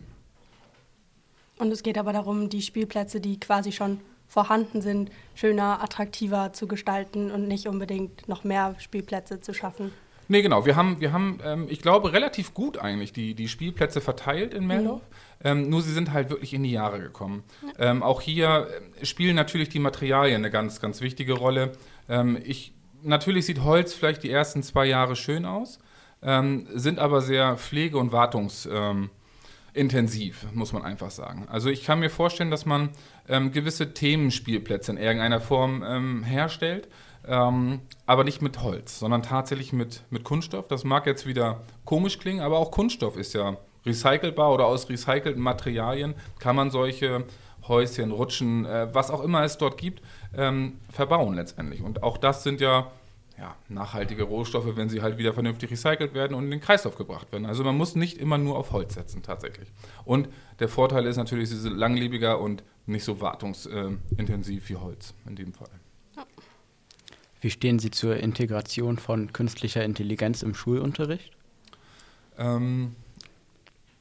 Und 1.60 1.72
es 1.72 1.84
geht 1.84 1.98
aber 1.98 2.14
darum, 2.14 2.50
die 2.50 2.62
Spielplätze, 2.62 3.20
die 3.20 3.40
quasi 3.40 3.72
schon 3.72 4.00
vorhanden 4.28 4.82
sind, 4.82 5.10
schöner, 5.36 5.82
attraktiver 5.82 6.54
zu 6.54 6.68
gestalten 6.68 7.32
und 7.32 7.48
nicht 7.48 7.68
unbedingt 7.68 8.28
noch 8.28 8.44
mehr 8.44 8.76
Spielplätze 8.80 9.40
zu 9.40 9.54
schaffen. 9.54 9.92
Nee, 10.30 10.42
genau. 10.42 10.66
Wir 10.66 10.76
haben, 10.76 11.00
wir 11.00 11.14
haben 11.14 11.40
ähm, 11.44 11.68
ich 11.70 11.82
glaube, 11.82 12.12
relativ 12.12 12.54
gut 12.54 12.78
eigentlich 12.78 13.14
die, 13.14 13.34
die 13.34 13.48
Spielplätze 13.48 14.02
verteilt 14.02 14.54
in 14.54 14.68
Meldorf. 14.68 15.02
Mhm. 15.02 15.08
Ähm, 15.44 15.70
nur 15.70 15.82
sie 15.82 15.94
sind 15.94 16.12
halt 16.12 16.30
wirklich 16.30 16.54
in 16.54 16.64
die 16.64 16.72
Jahre 16.72 17.00
gekommen. 17.00 17.44
Ja. 17.80 17.92
Ähm, 17.92 18.04
auch 18.04 18.22
hier 18.22 18.68
äh, 19.00 19.06
spielen 19.06 19.36
natürlich 19.36 19.70
die 19.70 19.80
Materialien 19.80 20.42
eine 20.42 20.52
ganz, 20.52 20.82
ganz 20.82 21.00
wichtige 21.00 21.34
Rolle. 21.34 21.72
Ähm, 22.10 22.38
ich, 22.44 22.74
natürlich 23.04 23.46
sieht 23.46 23.64
Holz 23.64 23.94
vielleicht 23.94 24.24
die 24.24 24.32
ersten 24.32 24.64
zwei 24.64 24.86
Jahre 24.86 25.16
schön 25.16 25.46
aus, 25.46 25.80
ähm, 26.22 26.68
sind 26.74 27.00
aber 27.00 27.22
sehr 27.22 27.58
pflege- 27.58 27.98
und 27.98 28.12
wartungsintensiv, 28.12 30.46
muss 30.54 30.74
man 30.74 30.84
einfach 30.84 31.12
sagen. 31.12 31.48
Also 31.50 31.70
ich 31.70 31.84
kann 31.84 32.00
mir 32.00 32.10
vorstellen, 32.10 32.52
dass 32.52 32.66
man 32.66 32.90
ähm, 33.28 33.52
gewisse 33.52 33.94
Themenspielplätze 33.94 34.92
in 34.92 34.98
irgendeiner 34.98 35.42
Form 35.42 36.24
herstellt 36.24 36.88
ähm, 37.28 37.82
aber 38.06 38.24
nicht 38.24 38.42
mit 38.42 38.62
Holz, 38.62 39.00
sondern 39.00 39.22
tatsächlich 39.22 39.74
mit, 39.74 40.04
mit 40.10 40.24
Kunststoff. 40.24 40.68
Das 40.68 40.84
mag 40.84 41.06
jetzt 41.06 41.26
wieder 41.26 41.62
komisch 41.86 42.20
klingen, 42.20 42.40
aber 42.40 42.58
auch 42.58 42.72
Kunststoff 42.72 43.18
ist 43.18 43.34
ja 43.34 43.58
recycelbar 43.86 44.54
oder 44.54 44.66
aus 44.66 44.90
recycelten 44.90 45.42
Materialien 45.42 46.16
kann 46.40 46.56
man 46.56 46.72
solche 46.72 47.26
Häuschen, 47.68 48.12
Rutschen, 48.12 48.66
äh, 48.66 48.88
was 48.94 49.12
auch 49.12 49.22
immer 49.22 49.44
es 49.44 49.58
dort 49.58 49.78
gibt, 49.78 50.02
ähm, 50.36 50.80
verbauen 50.90 51.36
letztendlich. 51.36 51.82
Und 51.82 52.02
auch 52.02 52.18
das 52.18 52.44
sind 52.44 52.62
ja, 52.62 52.92
ja, 53.38 53.56
nachhaltige 53.70 54.24
Rohstoffe, 54.24 54.76
wenn 54.76 54.90
sie 54.90 55.02
halt 55.02 55.18
wieder 55.18 55.34
vernünftig 55.34 55.70
recycelt 55.72 56.14
werden 56.14 56.34
und 56.34 56.46
in 56.46 56.52
den 56.52 56.62
Kreislauf 56.62 56.96
gebracht 56.96 57.32
werden. 57.32 57.46
Also 57.46 57.64
man 57.64 57.78
muss 57.78 57.96
nicht 57.96 58.18
immer 58.18 58.38
nur 58.38 58.58
auf 58.58 58.72
Holz 58.72 58.96
setzen 58.96 59.22
tatsächlich. 59.22 59.70
Und 60.06 60.28
der 60.60 60.70
Vorteil 60.70 61.06
ist 61.06 61.18
natürlich, 61.18 61.50
sie 61.50 61.58
sind 61.58 61.78
langlebiger 61.78 62.40
und 62.40 62.64
nicht 62.88 63.04
so 63.04 63.22
wartungsintensiv 63.22 64.70
wie 64.70 64.76
Holz 64.76 65.14
in 65.28 65.36
dem 65.36 65.54
Fall. 65.54 65.70
Wie 67.40 67.52
stehen 67.52 67.78
Sie 67.78 67.92
zur 67.92 68.18
Integration 68.18 68.98
von 68.98 69.32
künstlicher 69.32 69.84
Intelligenz 69.84 70.42
im 70.42 70.56
Schulunterricht? 70.56 71.32
Ähm, 72.40 72.96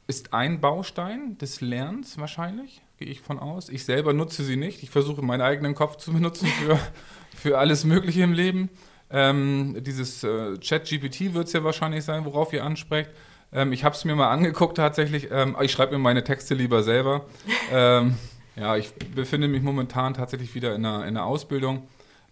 ist 0.06 0.32
ein 0.32 0.60
Baustein 0.60 1.36
des 1.36 1.60
Lernens 1.60 2.16
wahrscheinlich, 2.16 2.80
gehe 2.96 3.08
ich 3.08 3.20
von 3.20 3.38
aus. 3.38 3.68
Ich 3.68 3.84
selber 3.84 4.14
nutze 4.14 4.42
sie 4.42 4.56
nicht. 4.56 4.82
Ich 4.82 4.88
versuche 4.88 5.20
meinen 5.20 5.42
eigenen 5.42 5.74
Kopf 5.74 5.96
zu 5.96 6.12
benutzen 6.12 6.46
für, 6.46 6.78
für 7.36 7.58
alles 7.58 7.84
Mögliche 7.84 8.22
im 8.22 8.32
Leben. 8.32 8.70
Ähm, 9.10 9.76
dieses 9.80 10.24
äh, 10.24 10.58
Chat-GPT 10.58 11.34
wird 11.34 11.46
es 11.46 11.52
ja 11.52 11.62
wahrscheinlich 11.62 12.04
sein, 12.04 12.24
worauf 12.24 12.52
ihr 12.52 12.64
ansprecht. 12.64 13.10
Ähm, 13.52 13.72
ich 13.72 13.84
habe 13.84 13.94
es 13.94 14.04
mir 14.04 14.16
mal 14.16 14.30
angeguckt 14.30 14.76
tatsächlich. 14.76 15.28
Ähm, 15.30 15.56
ich 15.60 15.72
schreibe 15.72 15.92
mir 15.92 15.98
meine 15.98 16.24
Texte 16.24 16.54
lieber 16.54 16.82
selber. 16.82 17.24
Ähm, 17.70 18.16
ja, 18.56 18.76
ich 18.76 18.92
befinde 19.14 19.48
mich 19.48 19.62
momentan 19.62 20.14
tatsächlich 20.14 20.54
wieder 20.54 20.74
in 20.74 20.84
einer, 20.84 21.02
in 21.02 21.16
einer 21.16 21.26
Ausbildung 21.26 21.88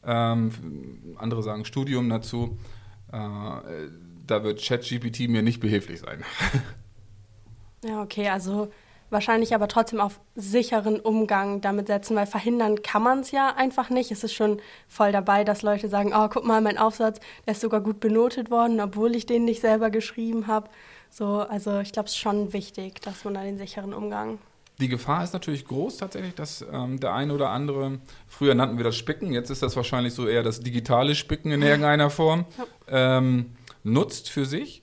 ähm, 0.07 0.50
andere 1.19 1.43
sagen 1.43 1.64
Studium 1.64 2.09
dazu. 2.09 2.59
Äh, 3.12 3.19
da 4.26 4.43
wird 4.43 4.62
ChatGPT 4.62 5.28
mir 5.28 5.43
nicht 5.43 5.61
behilflich 5.61 6.00
sein. 6.00 6.25
Ja, 7.87 8.00
okay, 8.00 8.31
also 8.31 8.73
wahrscheinlich 9.11 9.55
aber 9.55 9.69
trotzdem 9.69 10.01
auf 10.01 10.21
sicheren 10.35 11.01
Umgang 11.01 11.61
damit 11.61 11.87
setzen, 11.87 12.17
weil 12.17 12.27
verhindern 12.27 12.83
kann 12.83 13.03
man 13.03 13.21
es 13.21 13.31
ja 13.31 13.55
einfach 13.57 13.91
nicht. 13.91 14.11
Es 14.11 14.25
ist 14.25 14.35
schon 14.35 14.61
voll 14.89 15.13
dabei, 15.13 15.45
dass 15.45 15.63
Leute 15.63 15.89
sagen, 15.89 16.13
oh, 16.15 16.29
guck 16.29 16.45
mal, 16.45 16.61
mein 16.61 16.79
Aufsatz, 16.79 17.21
der 17.47 17.53
ist 17.53 17.61
sogar 17.61 17.81
gut 17.81 18.01
benotet 18.01 18.51
worden, 18.51 18.81
obwohl 18.81 19.15
ich 19.15 19.27
den 19.27 19.45
nicht 19.45 19.61
selber 19.61 19.91
geschrieben 19.91 20.47
habe. 20.47 20.69
So, 21.11 21.41
also 21.41 21.79
ich 21.81 21.93
glaube, 21.93 22.07
es 22.07 22.13
ist 22.13 22.19
schon 22.19 22.53
wichtig, 22.53 23.01
dass 23.03 23.25
man 23.25 23.35
da 23.35 23.43
den 23.43 23.59
sicheren 23.59 23.95
Umgang 23.95 24.39
die 24.81 24.89
Gefahr 24.89 25.23
ist 25.23 25.33
natürlich 25.33 25.67
groß 25.67 25.99
tatsächlich, 25.99 26.35
dass 26.35 26.65
ähm, 26.73 26.99
der 26.99 27.15
eine 27.15 27.33
oder 27.33 27.51
andere, 27.51 28.01
früher 28.27 28.55
nannten 28.55 28.77
wir 28.77 28.85
das 28.85 28.97
Spicken, 28.97 29.33
jetzt 29.33 29.51
ist 29.51 29.63
das 29.63 29.77
wahrscheinlich 29.77 30.15
so 30.15 30.27
eher 30.27 30.43
das 30.43 30.61
digitale 30.61 31.15
Spicken 31.15 31.53
in 31.53 31.63
irgendeiner 31.63 32.11
Form, 32.11 32.45
ähm, 32.89 33.53
nutzt 33.85 34.31
für 34.31 34.45
sich. 34.45 34.83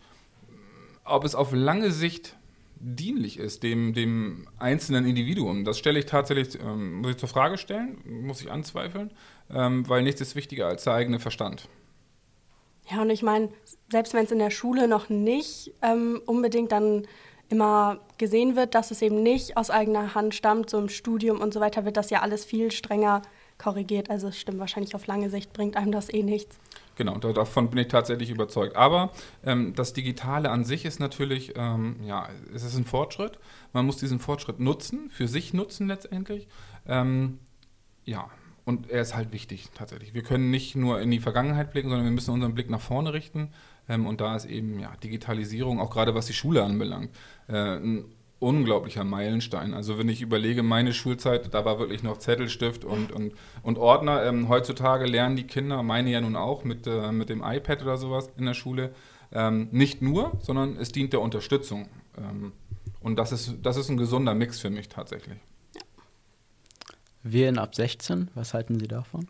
Ob 1.04 1.26
es 1.26 1.36
auf 1.36 1.52
lange 1.52 1.92
Sicht 1.92 2.38
dienlich 2.84 3.38
ist, 3.38 3.64
dem, 3.64 3.94
dem 3.94 4.48
einzelnen 4.58 5.06
Individuum, 5.06 5.66
das 5.66 5.78
stelle 5.78 6.00
ich 6.00 6.06
tatsächlich, 6.08 6.60
ähm, 6.60 7.02
muss 7.02 7.12
ich 7.12 7.18
zur 7.18 7.30
Frage 7.30 7.58
stellen, 7.58 8.02
muss 8.06 8.42
ich 8.42 8.52
anzweifeln, 8.52 9.12
ähm, 9.52 9.88
weil 9.88 10.02
nichts 10.02 10.22
ist 10.22 10.36
wichtiger 10.36 10.68
als 10.68 10.84
der 10.84 10.94
eigene 10.94 11.20
Verstand. 11.20 11.70
Ja, 12.90 13.02
und 13.04 13.10
ich 13.10 13.22
meine, 13.22 13.50
selbst 13.92 14.14
wenn 14.14 14.26
es 14.26 14.32
in 14.32 14.40
der 14.40 14.50
Schule 14.50 14.88
noch 14.88 15.10
nicht 15.10 15.72
ähm, 15.82 16.22
unbedingt 16.26 16.72
dann 16.72 17.08
immer 17.50 18.00
gesehen 18.18 18.56
wird, 18.56 18.76
dass 18.76 18.92
es 18.92 19.02
eben 19.02 19.22
nicht 19.22 19.58
aus 19.58 19.70
eigener 19.70 20.16
Hand 20.16 20.34
stammt, 20.34 20.70
so 20.70 20.80
im 20.80 20.90
Studium 20.90 21.40
und 21.40 21.54
so 21.54 21.60
weiter 21.60 21.86
wird 21.86 21.98
das 21.98 22.10
ja 22.10 22.22
alles 22.22 22.46
viel 22.46 22.72
strenger 22.72 23.22
korrigiert. 23.58 24.10
Also 24.10 24.30
es 24.30 24.40
stimmt 24.40 24.60
wahrscheinlich 24.60 24.96
auf 24.96 25.06
lange 25.06 25.30
Sicht 25.30 25.54
bringt 25.54 25.76
einem 25.78 25.92
das 25.92 26.12
eh 26.12 26.24
nichts. 26.24 26.58
Genau, 27.02 27.18
davon 27.18 27.72
bin 27.72 27.80
ich 27.80 27.88
tatsächlich 27.88 28.30
überzeugt. 28.30 28.76
Aber 28.76 29.12
ähm, 29.44 29.74
das 29.74 29.94
Digitale 29.94 30.52
an 30.52 30.64
sich 30.66 30.86
ist 30.86 31.00
natürlich, 31.00 31.54
ähm, 31.56 31.96
ja, 32.06 32.30
es 32.54 32.62
ist 32.62 32.78
ein 32.78 32.86
Fortschritt. 32.86 33.40
Man 33.74 33.88
muss 33.88 33.98
diesen 33.98 34.20
Fortschritt 34.20 34.60
nutzen, 34.60 35.10
für 35.10 35.28
sich 35.28 35.52
nutzen 35.52 35.88
letztendlich. 35.88 36.48
Ähm, 36.86 37.40
ja, 38.06 38.30
und 38.66 38.92
er 38.92 39.02
ist 39.02 39.16
halt 39.16 39.32
wichtig 39.32 39.70
tatsächlich. 39.74 40.14
Wir 40.14 40.22
können 40.22 40.52
nicht 40.52 40.76
nur 40.76 41.02
in 41.02 41.10
die 41.10 41.20
Vergangenheit 41.20 41.72
blicken, 41.72 41.90
sondern 41.90 42.06
wir 42.06 42.12
müssen 42.12 42.36
unseren 42.36 42.54
Blick 42.54 42.70
nach 42.70 42.82
vorne 42.82 43.14
richten. 43.14 43.50
Ähm, 43.90 44.06
und 44.06 44.22
da 44.22 44.36
ist 44.36 44.46
eben 44.46 44.80
ja, 44.80 44.96
Digitalisierung, 45.04 45.80
auch 45.80 45.90
gerade 45.90 46.14
was 46.14 46.28
die 46.28 46.34
Schule 46.34 46.64
anbelangt, 46.64 47.10
äh, 47.48 47.78
ein 47.78 48.06
unglaublicher 48.42 49.04
Meilenstein. 49.04 49.74
Also 49.74 49.98
wenn 49.98 50.10
ich 50.10 50.22
überlege, 50.22 50.64
meine 50.64 50.94
Schulzeit, 50.94 51.54
da 51.54 51.64
war 51.64 51.80
wirklich 51.80 52.02
noch 52.02 52.18
Zettelstift 52.18 52.84
und, 52.84 53.12
und, 53.12 53.34
und 53.62 53.78
Ordner. 53.78 54.24
Ähm, 54.24 54.50
heutzutage 54.50 55.06
lernen 55.06 55.36
die 55.36 55.46
Kinder, 55.46 55.84
meine 55.84 56.10
ja 56.10 56.20
nun 56.20 56.36
auch, 56.36 56.64
mit, 56.64 56.88
äh, 56.88 57.12
mit 57.12 57.30
dem 57.30 57.44
iPad 57.44 57.84
oder 57.84 57.98
sowas 57.98 58.30
in 58.38 58.46
der 58.46 58.56
Schule. 58.56 58.94
Ähm, 59.32 59.70
nicht 59.72 60.02
nur, 60.02 60.32
sondern 60.42 60.76
es 60.78 60.92
dient 60.92 61.14
der 61.14 61.22
Unterstützung. 61.22 61.88
Ähm, 62.18 62.52
und 63.00 63.18
das 63.18 63.32
ist, 63.32 63.58
das 63.62 63.78
ist 63.78 63.90
ein 63.90 63.98
gesunder 63.98 64.34
Mix 64.34 64.60
für 64.60 64.72
mich 64.72 64.90
tatsächlich. 64.90 65.38
Wählen 67.24 67.60
ab 67.60 67.76
16, 67.76 68.32
was 68.34 68.56
halten 68.56 68.80
Sie 68.80 68.88
davon? 68.88 69.28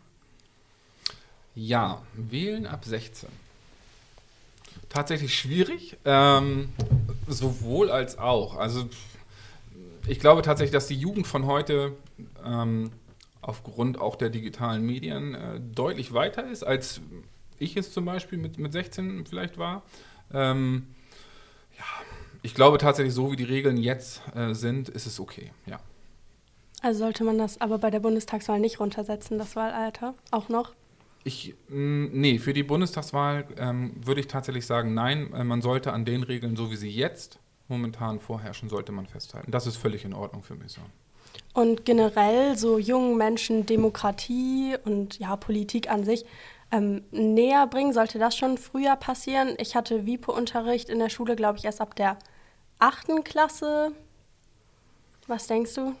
Ja, 1.54 2.00
wählen 2.14 2.66
ab 2.66 2.86
16 2.86 3.28
tatsächlich 4.92 5.34
schwierig, 5.34 5.96
ähm, 6.04 6.68
sowohl 7.26 7.90
als 7.90 8.18
auch. 8.18 8.56
Also 8.56 8.88
ich 10.06 10.20
glaube 10.20 10.42
tatsächlich, 10.42 10.72
dass 10.72 10.86
die 10.86 10.96
Jugend 10.96 11.26
von 11.26 11.46
heute 11.46 11.96
ähm, 12.44 12.90
aufgrund 13.40 13.98
auch 13.98 14.16
der 14.16 14.28
digitalen 14.28 14.84
Medien 14.84 15.34
äh, 15.34 15.60
deutlich 15.60 16.12
weiter 16.12 16.46
ist, 16.46 16.62
als 16.62 17.00
ich 17.58 17.76
es 17.76 17.92
zum 17.92 18.04
Beispiel 18.04 18.38
mit, 18.38 18.58
mit 18.58 18.72
16 18.72 19.24
vielleicht 19.26 19.56
war. 19.56 19.82
Ähm, 20.32 20.88
ja, 21.78 21.84
ich 22.42 22.54
glaube 22.54 22.76
tatsächlich, 22.76 23.14
so 23.14 23.32
wie 23.32 23.36
die 23.36 23.44
Regeln 23.44 23.78
jetzt 23.78 24.20
äh, 24.34 24.52
sind, 24.52 24.90
ist 24.90 25.06
es 25.06 25.18
okay, 25.18 25.52
ja. 25.66 25.80
Also 26.82 26.98
sollte 26.98 27.24
man 27.24 27.38
das 27.38 27.60
aber 27.60 27.78
bei 27.78 27.90
der 27.90 28.00
Bundestagswahl 28.00 28.58
nicht 28.60 28.80
runtersetzen, 28.80 29.38
das 29.38 29.56
Wahlalter, 29.56 30.14
auch 30.32 30.48
noch? 30.48 30.72
Ich, 31.24 31.54
mm, 31.68 32.06
nee, 32.12 32.38
für 32.38 32.52
die 32.52 32.62
Bundestagswahl 32.62 33.46
ähm, 33.56 33.94
würde 34.04 34.20
ich 34.20 34.26
tatsächlich 34.26 34.66
sagen, 34.66 34.94
nein, 34.94 35.32
äh, 35.32 35.44
man 35.44 35.62
sollte 35.62 35.92
an 35.92 36.04
den 36.04 36.22
Regeln, 36.22 36.56
so 36.56 36.70
wie 36.70 36.76
sie 36.76 36.90
jetzt 36.90 37.38
momentan 37.68 38.20
vorherrschen, 38.20 38.68
sollte 38.68 38.92
man 38.92 39.06
festhalten. 39.06 39.50
Das 39.50 39.66
ist 39.66 39.76
völlig 39.76 40.04
in 40.04 40.14
Ordnung 40.14 40.42
für 40.42 40.54
mich 40.54 40.72
so. 40.72 40.80
Und 41.54 41.84
generell 41.84 42.56
so 42.58 42.78
jungen 42.78 43.16
Menschen 43.16 43.66
Demokratie 43.66 44.76
und 44.84 45.18
ja, 45.18 45.36
Politik 45.36 45.90
an 45.90 46.04
sich 46.04 46.24
ähm, 46.70 47.04
näher 47.10 47.66
bringen, 47.66 47.92
sollte 47.92 48.18
das 48.18 48.36
schon 48.36 48.58
früher 48.58 48.96
passieren? 48.96 49.54
Ich 49.58 49.76
hatte 49.76 50.06
WIPO-Unterricht 50.06 50.88
in 50.88 50.98
der 50.98 51.10
Schule, 51.10 51.36
glaube 51.36 51.58
ich, 51.58 51.64
erst 51.64 51.80
ab 51.80 51.94
der 51.94 52.18
achten 52.78 53.22
Klasse 53.22 53.92
Was 55.26 55.46
denkst 55.46 55.74
du? 55.74 55.94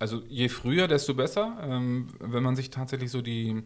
Also 0.00 0.22
je 0.28 0.48
früher, 0.48 0.88
desto 0.88 1.14
besser. 1.14 1.56
Ähm, 1.62 2.08
wenn 2.18 2.42
man 2.42 2.56
sich 2.56 2.70
tatsächlich 2.70 3.10
so 3.10 3.22
die, 3.22 3.62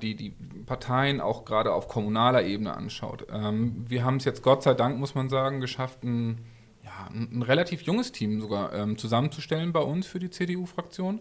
die, 0.00 0.14
die 0.14 0.30
Parteien 0.66 1.20
auch 1.20 1.44
gerade 1.44 1.72
auf 1.72 1.88
kommunaler 1.88 2.44
Ebene 2.44 2.76
anschaut. 2.76 3.26
Ähm, 3.32 3.84
wir 3.88 4.04
haben 4.04 4.16
es 4.16 4.24
jetzt 4.24 4.42
Gott 4.42 4.62
sei 4.62 4.74
Dank, 4.74 4.98
muss 4.98 5.14
man 5.14 5.28
sagen, 5.28 5.60
geschafft, 5.60 6.04
ein, 6.04 6.44
ja, 6.84 7.08
ein, 7.10 7.42
relativ 7.42 7.82
junges 7.82 8.12
Team 8.12 8.40
sogar 8.40 8.72
ähm, 8.74 8.98
zusammenzustellen 8.98 9.72
bei 9.72 9.80
uns 9.80 10.06
für 10.06 10.20
die 10.20 10.30
CDU-Fraktion. 10.30 11.20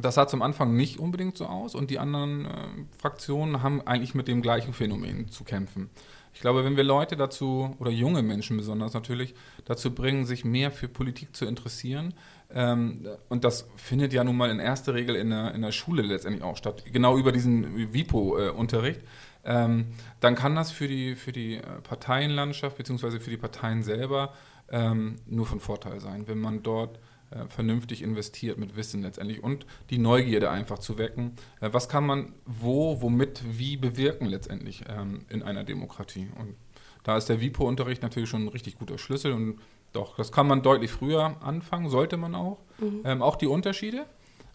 Das 0.00 0.14
sah 0.14 0.28
zum 0.28 0.42
Anfang 0.42 0.76
nicht 0.76 1.00
unbedingt 1.00 1.36
so 1.36 1.46
aus 1.46 1.74
und 1.74 1.90
die 1.90 1.98
anderen 1.98 2.46
äh, 2.46 2.50
Fraktionen 2.98 3.64
haben 3.64 3.84
eigentlich 3.84 4.14
mit 4.14 4.28
dem 4.28 4.42
gleichen 4.42 4.72
Phänomen 4.72 5.28
zu 5.28 5.42
kämpfen. 5.42 5.90
Ich 6.32 6.40
glaube, 6.40 6.64
wenn 6.64 6.76
wir 6.76 6.84
Leute 6.84 7.16
dazu, 7.16 7.74
oder 7.80 7.90
junge 7.90 8.22
Menschen 8.22 8.56
besonders 8.56 8.94
natürlich, 8.94 9.34
dazu 9.64 9.92
bringen, 9.92 10.24
sich 10.24 10.44
mehr 10.44 10.70
für 10.70 10.86
Politik 10.86 11.34
zu 11.34 11.46
interessieren, 11.46 12.14
und 12.50 13.44
das 13.44 13.68
findet 13.76 14.14
ja 14.14 14.24
nun 14.24 14.36
mal 14.36 14.50
in 14.50 14.58
erster 14.58 14.94
Regel 14.94 15.16
in 15.16 15.28
der, 15.28 15.54
in 15.54 15.60
der 15.60 15.70
Schule 15.70 16.00
letztendlich 16.00 16.42
auch 16.42 16.56
statt, 16.56 16.82
genau 16.90 17.18
über 17.18 17.30
diesen 17.30 17.92
WIPO-Unterricht, 17.92 19.02
ähm, 19.44 19.86
dann 20.20 20.34
kann 20.34 20.54
das 20.54 20.70
für 20.70 20.88
die, 20.88 21.14
für 21.14 21.32
die 21.32 21.56
äh, 21.56 21.62
Parteienlandschaft 21.82 22.76
bzw. 22.76 23.18
für 23.18 23.30
die 23.30 23.36
Parteien 23.36 23.82
selber 23.82 24.34
ähm, 24.70 25.16
nur 25.26 25.46
von 25.46 25.60
Vorteil 25.60 26.00
sein, 26.00 26.26
wenn 26.26 26.38
man 26.38 26.62
dort 26.62 26.98
äh, 27.30 27.46
vernünftig 27.48 28.02
investiert 28.02 28.58
mit 28.58 28.76
Wissen 28.76 29.02
letztendlich 29.02 29.42
und 29.42 29.66
die 29.90 29.98
Neugierde 29.98 30.50
einfach 30.50 30.78
zu 30.78 30.98
wecken. 30.98 31.32
Äh, 31.60 31.70
was 31.72 31.88
kann 31.88 32.04
man 32.04 32.34
wo, 32.44 33.00
womit, 33.00 33.42
wie 33.58 33.76
bewirken 33.76 34.26
letztendlich 34.26 34.84
ähm, 34.88 35.24
in 35.28 35.42
einer 35.42 35.64
Demokratie? 35.64 36.28
Und 36.38 36.54
da 37.02 37.16
ist 37.16 37.28
der 37.28 37.40
WIPO-Unterricht 37.40 38.02
natürlich 38.02 38.28
schon 38.28 38.42
ein 38.42 38.48
richtig 38.48 38.78
guter 38.78 38.98
Schlüssel 38.98 39.32
und 39.32 39.60
doch, 39.92 40.16
das 40.16 40.32
kann 40.32 40.46
man 40.46 40.62
deutlich 40.62 40.90
früher 40.90 41.36
anfangen, 41.40 41.88
sollte 41.88 42.16
man 42.16 42.34
auch. 42.34 42.58
Mhm. 42.78 43.02
Ähm, 43.04 43.22
auch 43.22 43.36
die 43.36 43.46
Unterschiede. 43.46 44.06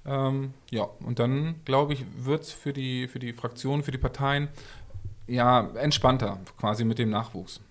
Ähm, 0.06 0.54
ja, 0.70 0.88
und 1.06 1.20
dann, 1.20 1.62
glaube 1.66 1.94
ich, 1.94 2.04
wird 2.18 2.44
es 2.44 2.52
für 2.52 2.74
die, 2.74 3.08
für 3.08 3.20
die 3.20 3.34
Fraktionen, 3.34 3.84
für 3.84 3.92
die 3.92 3.98
Parteien 3.98 4.50
ja 5.28 5.70
entspannter 5.76 6.40
quasi 6.60 6.84
mit 6.84 7.00
dem 7.00 7.10
Nachwuchs. 7.10 7.62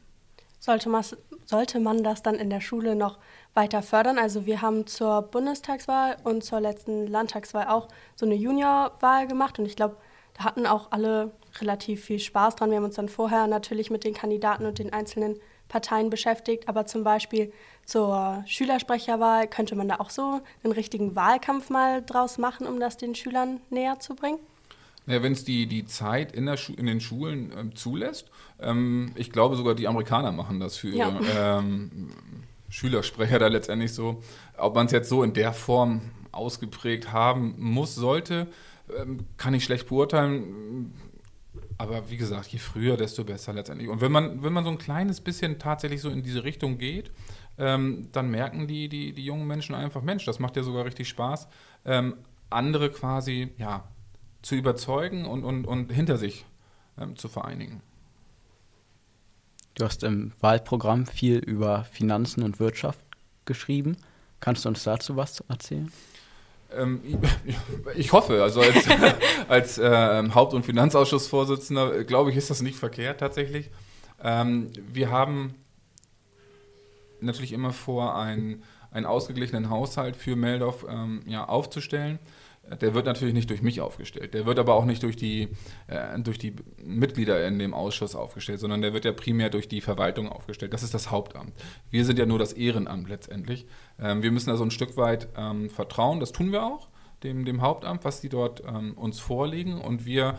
Sollte 0.59 0.89
man, 0.89 1.05
sollte 1.45 1.81
man 1.81 2.03
das 2.03 2.23
dann 2.23 2.37
in 2.37 2.49
der 2.49 2.61
Schule 2.61 2.95
noch 2.95 3.19
weiter 3.53 3.83
fördern? 3.83 4.19
Also 4.19 4.47
wir 4.47 4.63
haben 4.63 4.87
zur 4.87 5.23
Bundestagswahl 5.23 6.17
und 6.25 6.45
zur 6.45 6.61
letzten 6.61 7.07
Landtagswahl 7.07 7.67
auch 7.67 7.89
so 8.15 8.27
eine 8.27 8.37
Juniorwahl 8.37 9.27
gemacht 9.27 9.59
und 9.59 9.67
ich 9.67 9.77
glaube, 9.77 9.97
da 10.35 10.45
hatten 10.45 10.67
auch 10.67 10.93
alle 10.93 11.33
relativ 11.61 12.05
viel 12.05 12.19
Spaß 12.19 12.57
dran. 12.57 12.71
Wir 12.71 12.79
haben 12.79 12.85
uns 12.85 12.95
dann 12.95 13.09
vorher 13.09 13.47
natürlich 13.47 13.91
mit 13.91 14.05
den 14.05 14.15
Kandidaten 14.15 14.65
und 14.65 14.79
den 14.79 14.93
einzelnen 14.93 15.39
Parteien 15.73 16.11
beschäftigt, 16.11 16.69
aber 16.69 16.87
zum 16.87 17.03
Beispiel 17.03 17.51
zur 17.85 18.45
Schülersprecherwahl 18.47 19.49
könnte 19.49 19.75
man 19.75 19.89
da 19.89 19.97
auch 19.97 20.11
so 20.11 20.43
einen 20.63 20.73
richtigen 20.73 21.17
Wahlkampf 21.17 21.71
mal 21.71 22.03
draus 22.03 22.37
machen, 22.39 22.67
um 22.67 22.79
das 22.79 22.99
den 22.99 23.15
Schülern 23.15 23.61
näher 23.71 23.99
zu 23.99 24.15
bringen? 24.15 24.39
Ja, 25.07 25.23
wenn 25.23 25.33
es 25.33 25.45
die, 25.45 25.67
die 25.67 25.85
Zeit 25.87 26.33
in, 26.33 26.47
der 26.47 26.59
in 26.77 26.87
den 26.87 27.01
Schulen 27.01 27.53
ähm, 27.59 27.75
zulässt. 27.75 28.31
Ähm, 28.61 29.13
ich 29.17 29.33
glaube 29.33 29.57
sogar, 29.57 29.75
die 29.75 29.89
Amerikaner 29.89 30.31
machen 30.31 30.61
das 30.61 30.77
für 30.77 30.91
ja. 30.91 31.19
ähm, 31.37 32.11
Schülersprecher 32.69 33.41
da 33.41 33.49
letztendlich 33.49 33.95
so. 33.95 34.23
Ob 34.57 34.75
man 34.77 34.87
es 34.87 34.93
jetzt 34.93 35.09
so 35.09 35.25
in 35.25 35.33
der 35.33 35.53
Form 35.53 36.03
ausgeprägt 36.31 37.13
haben 37.13 37.55
muss, 37.59 37.97
sollte, 37.97 38.47
ähm, 38.97 39.27
kann 39.39 39.55
ich 39.55 39.65
schlecht 39.65 39.89
beurteilen. 39.89 40.93
Aber 41.79 42.11
wie 42.11 42.17
gesagt, 42.17 42.49
je 42.49 42.59
früher, 42.59 42.97
desto 42.97 43.25
besser 43.25 43.53
letztendlich. 43.53 43.89
Und 43.89 44.01
wenn 44.01 44.13
man, 44.13 44.43
wenn 44.43 44.53
man 44.53 44.65
so 44.65 44.71
ein 44.71 44.79
kleines 44.79 45.21
bisschen 45.21 45.59
tatsächlich 45.59 46.01
so 46.01 46.11
in 46.11 46.23
diese 46.23 46.45
Richtung 46.45 46.79
geht, 46.79 47.11
ähm, 47.59 48.09
dann 48.13 48.31
merken 48.31 48.67
die, 48.67 48.89
die, 48.89 49.13
die 49.13 49.25
jungen 49.25 49.47
Menschen 49.47 49.75
einfach, 49.75 50.03
Mensch, 50.03 50.25
das 50.25 50.39
macht 50.39 50.57
ja 50.57 50.63
sogar 50.63 50.85
richtig 50.85 51.09
Spaß, 51.09 51.49
ähm, 51.85 52.17
andere 52.51 52.91
quasi 52.91 53.53
ja, 53.59 53.85
zu 54.43 54.55
überzeugen 54.55 55.25
und, 55.25 55.45
und, 55.45 55.67
und 55.67 55.93
hinter 55.93 56.19
sich 56.19 56.45
ähm, 56.99 57.17
zu 57.17 57.29
vereinigen. 57.29 57.83
Du 59.75 59.85
hast 59.85 60.03
im 60.03 60.33
Wahlprogramm 60.41 61.07
viel 61.07 61.39
über 61.39 61.85
Finanzen 61.85 62.43
und 62.43 62.61
Wirtschaft 62.61 63.01
geschrieben. 63.47 63.97
Kannst 64.41 64.65
du 64.65 64.69
uns 64.69 64.85
dazu 64.85 65.17
was 65.17 65.41
erzählen? 65.49 65.91
Ähm, 66.77 67.01
ich 67.97 68.13
hoffe, 68.13 68.43
also 68.43 68.61
als, 68.61 68.87
als 69.49 69.79
äh, 69.79 70.31
Haupt- 70.35 70.55
und 70.55 70.65
Finanzausschussvorsitzender, 70.65 72.01
äh, 72.01 72.05
glaube 72.05 72.31
ich, 72.31 72.37
ist 72.37 72.51
das 72.51 72.63
nicht 72.63 72.79
verkehrt 72.79 73.21
tatsächlich. 73.21 73.71
Ähm, 74.23 74.71
wir 74.93 75.11
haben 75.11 75.55
natürlich 77.21 77.53
immer 77.53 77.73
vor, 77.73 78.17
einen, 78.17 78.63
einen 78.91 79.07
ausgeglichenen 79.07 79.71
Haushalt 79.71 80.17
für 80.17 80.37
Meldorf 80.37 80.85
ähm, 80.89 81.23
ja, 81.27 81.45
aufzustellen. 81.45 82.19
Der 82.81 82.95
wird 82.95 83.07
natürlich 83.07 83.35
nicht 83.35 83.51
durch 83.51 83.61
mich 83.61 83.81
aufgestellt, 83.81 84.35
der 84.35 84.47
wird 84.47 84.59
aber 84.59 84.75
auch 84.75 84.85
nicht 84.85 85.03
durch 85.03 85.17
die, 85.17 85.49
äh, 85.89 86.19
durch 86.21 86.39
die 86.39 86.55
Mitglieder 86.83 87.47
in 87.47 87.59
dem 87.59 87.75
Ausschuss 87.75 88.15
aufgestellt, 88.15 88.61
sondern 88.61 88.83
der 88.83 88.93
wird 88.93 89.05
ja 89.05 89.13
primär 89.13 89.51
durch 89.51 89.69
die 89.69 89.81
Verwaltung 89.81 90.29
aufgestellt. 90.29 90.73
Das 90.73 90.85
ist 90.85 90.95
das 90.95 91.11
Hauptamt. 91.11 91.55
Wir 91.91 92.05
sind 92.05 92.19
ja 92.19 92.27
nur 92.27 92.39
das 92.39 92.53
Ehrenamt 92.53 93.09
letztendlich. 93.09 93.67
Ähm, 94.01 94.23
wir 94.23 94.31
müssen 94.31 94.51
also 94.51 94.65
ein 94.65 94.71
Stück 94.71 94.97
weit 94.97 95.29
ähm, 95.37 95.71
vertrauen, 95.71 96.21
das 96.21 96.31
tun 96.31 96.53
wir 96.53 96.65
auch, 96.65 96.89
dem, 97.25 97.45
dem 97.45 97.63
Hauptamt, 97.63 98.05
was 98.05 98.21
die 98.21 98.29
dort 98.29 98.63
ähm, 98.67 98.95
uns 98.95 99.19
vorlegen. 99.19 99.81
Und 99.81 100.07
wir 100.07 100.37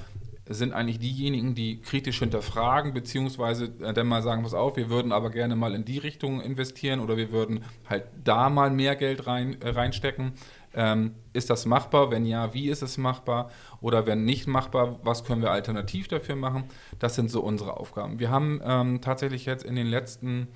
sind 0.48 0.74
eigentlich 0.74 1.00
diejenigen, 1.00 1.56
die 1.56 1.80
kritisch 1.80 2.20
hinterfragen, 2.20 2.94
beziehungsweise 2.94 3.74
äh, 3.82 3.94
dann 3.94 4.08
mal 4.08 4.22
sagen, 4.22 4.44
pass 4.44 4.54
auf, 4.54 4.76
wir 4.76 4.90
würden 4.90 5.12
aber 5.12 5.30
gerne 5.30 5.56
mal 5.56 5.74
in 5.74 5.86
die 5.86 5.98
Richtung 5.98 6.42
investieren 6.42 7.00
oder 7.00 7.16
wir 7.16 7.32
würden 7.32 7.64
halt 7.90 8.06
da 8.24 8.50
mal 8.50 8.70
mehr 8.70 8.96
Geld 8.96 9.26
rein, 9.28 9.62
äh, 9.62 9.70
reinstecken. 9.70 10.34
Ähm, 10.76 11.16
ist 11.34 11.50
das 11.50 11.66
machbar? 11.66 12.12
Wenn 12.12 12.26
ja, 12.26 12.54
wie 12.54 12.70
ist 12.70 12.82
es 12.82 12.98
machbar? 12.98 13.50
Oder 13.82 14.06
wenn 14.06 14.26
nicht 14.26 14.48
machbar, 14.48 15.00
was 15.04 15.24
können 15.24 15.42
wir 15.42 15.52
alternativ 15.52 16.08
dafür 16.08 16.36
machen? 16.36 16.66
Das 17.00 17.16
sind 17.16 17.30
so 17.30 17.42
unsere 17.42 17.78
Aufgaben. 17.78 18.20
Wir 18.20 18.30
haben 18.30 18.62
ähm, 18.64 19.02
tatsächlich 19.02 19.46
jetzt 19.46 19.64
in 19.64 19.76
den 19.76 19.88
letzten, 19.88 20.48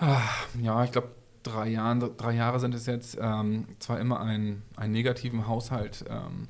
ah, 0.00 0.20
ja, 0.60 0.84
ich 0.84 0.92
glaube, 0.92 1.10
drei 1.42 1.68
Jahren, 1.68 2.00
drei 2.16 2.32
Jahre 2.32 2.58
sind 2.58 2.74
es 2.74 2.86
jetzt, 2.86 3.18
ähm, 3.20 3.66
zwar 3.78 4.00
immer 4.00 4.20
einen, 4.20 4.62
einen 4.76 4.92
negativen 4.92 5.46
Haushalt 5.46 6.04
ähm, 6.08 6.48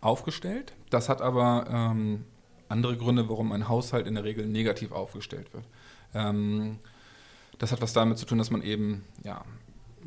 aufgestellt. 0.00 0.74
Das 0.90 1.08
hat 1.08 1.22
aber 1.22 1.64
ähm, 1.70 2.24
andere 2.68 2.96
Gründe, 2.96 3.28
warum 3.28 3.52
ein 3.52 3.68
Haushalt 3.68 4.06
in 4.06 4.14
der 4.14 4.24
Regel 4.24 4.46
negativ 4.46 4.92
aufgestellt 4.92 5.52
wird. 5.52 5.64
Ähm, 6.14 6.78
das 7.58 7.72
hat 7.72 7.80
was 7.80 7.92
damit 7.92 8.18
zu 8.18 8.26
tun, 8.26 8.38
dass 8.38 8.50
man 8.50 8.62
eben 8.62 9.04
ja, 9.24 9.42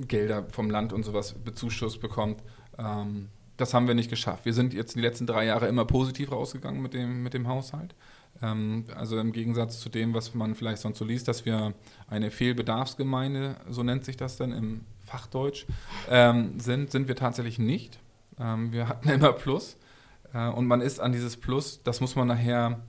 Gelder 0.08 0.46
vom 0.50 0.70
Land 0.70 0.94
und 0.94 1.04
sowas 1.04 1.34
bezuschusst 1.34 2.02
bekommt. 2.02 2.42
Ähm, 2.78 3.30
das 3.58 3.74
haben 3.74 3.88
wir 3.88 3.96
nicht 3.96 4.10
geschafft. 4.10 4.46
Wir 4.46 4.54
sind 4.54 4.74
jetzt 4.74 4.96
die 4.96 5.02
letzten 5.02 5.28
drei 5.28 5.46
Jahre 5.46 5.68
immer 5.68 5.86
positiv 5.86 6.32
rausgegangen 6.32 6.82
mit 6.82 6.94
dem, 6.94 7.24
mit 7.24 7.34
dem 7.34 7.48
Haushalt. 7.48 7.94
Ähm, 8.42 8.86
also 8.96 9.20
im 9.20 9.34
Gegensatz 9.34 9.80
zu 9.80 9.90
dem, 9.90 10.14
was 10.14 10.34
man 10.34 10.56
vielleicht 10.56 10.82
sonst 10.82 10.98
so 10.98 11.06
liest, 11.06 11.28
dass 11.28 11.46
wir 11.46 11.74
eine 12.08 12.32
Fehlbedarfsgemeinde, 12.32 13.58
so 13.70 13.84
nennt 13.84 14.06
sich 14.06 14.18
das 14.18 14.38
dann 14.38 14.54
im 14.54 14.86
Fachdeutsch, 15.04 15.66
ähm, 16.10 16.60
sind, 16.60 16.92
sind 16.92 17.08
wir 17.08 17.16
tatsächlich 17.16 17.60
nicht. 17.60 18.00
Ähm, 18.40 18.72
wir 18.72 18.88
hatten 18.88 19.10
immer 19.10 19.34
Plus. 19.34 19.78
Äh, 20.34 20.48
und 20.48 20.66
man 20.66 20.82
ist 20.82 21.00
an 21.00 21.12
dieses 21.12 21.36
Plus, 21.36 21.82
das 21.84 22.00
muss 22.00 22.16
man 22.16 22.28
nachher, 22.28 22.80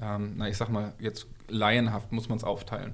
ähm, 0.00 0.34
na 0.36 0.48
ich 0.48 0.56
sag 0.56 0.68
mal, 0.68 0.92
jetzt 0.98 1.26
laienhaft 1.48 2.12
muss 2.12 2.28
man 2.28 2.38
es 2.38 2.44
aufteilen. 2.44 2.92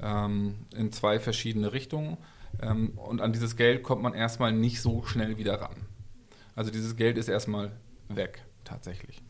Ähm, 0.00 0.54
in 0.74 0.92
zwei 0.92 1.18
verschiedene 1.18 1.72
Richtungen. 1.72 2.16
Ähm, 2.60 2.98
und 2.98 3.20
an 3.20 3.32
dieses 3.32 3.56
Geld 3.56 3.82
kommt 3.82 4.02
man 4.02 4.14
erstmal 4.14 4.52
nicht 4.52 4.80
so 4.80 5.04
schnell 5.04 5.36
wieder 5.38 5.60
ran. 5.60 5.76
Also 6.54 6.70
dieses 6.70 6.96
Geld 6.96 7.16
ist 7.18 7.28
erstmal 7.28 7.72
weg, 8.08 8.44
tatsächlich. 8.64 9.22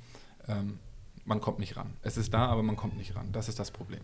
Ähm, 0.48 0.78
man 1.24 1.40
kommt 1.40 1.59
nicht 1.59 1.76
ran. 1.76 1.94
Es 2.02 2.16
ist 2.16 2.35
da, 2.35 2.46
aber 2.46 2.62
man 2.62 2.76
kommt 2.76 2.96
nicht 2.96 3.14
ran. 3.14 3.30
Das 3.33 3.48
ist 3.48 3.59
das 3.59 3.70
Problem. 3.70 4.00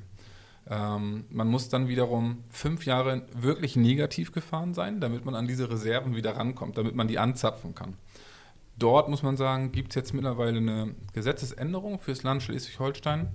Ähm, 0.68 1.24
man 1.30 1.48
muss 1.48 1.68
dann 1.68 1.88
wiederum 1.88 2.44
fünf 2.50 2.86
Jahre 2.86 3.26
wirklich 3.34 3.76
negativ 3.76 4.32
gefahren 4.32 4.74
sein, 4.74 5.00
damit 5.00 5.24
man 5.24 5.34
an 5.34 5.46
diese 5.46 5.70
Reserven 5.70 6.16
wieder 6.16 6.36
rankommt, 6.36 6.76
damit 6.76 6.94
man 6.94 7.08
die 7.08 7.18
anzapfen 7.18 7.74
kann. 7.74 7.94
Dort 8.78 9.08
muss 9.08 9.22
man 9.22 9.36
sagen, 9.36 9.72
gibt 9.72 9.90
es 9.90 9.94
jetzt 9.94 10.12
mittlerweile 10.12 10.58
eine 10.58 10.94
Gesetzesänderung 11.14 11.98
fürs 11.98 12.22
Land 12.24 12.42
Schleswig-Holstein, 12.42 13.28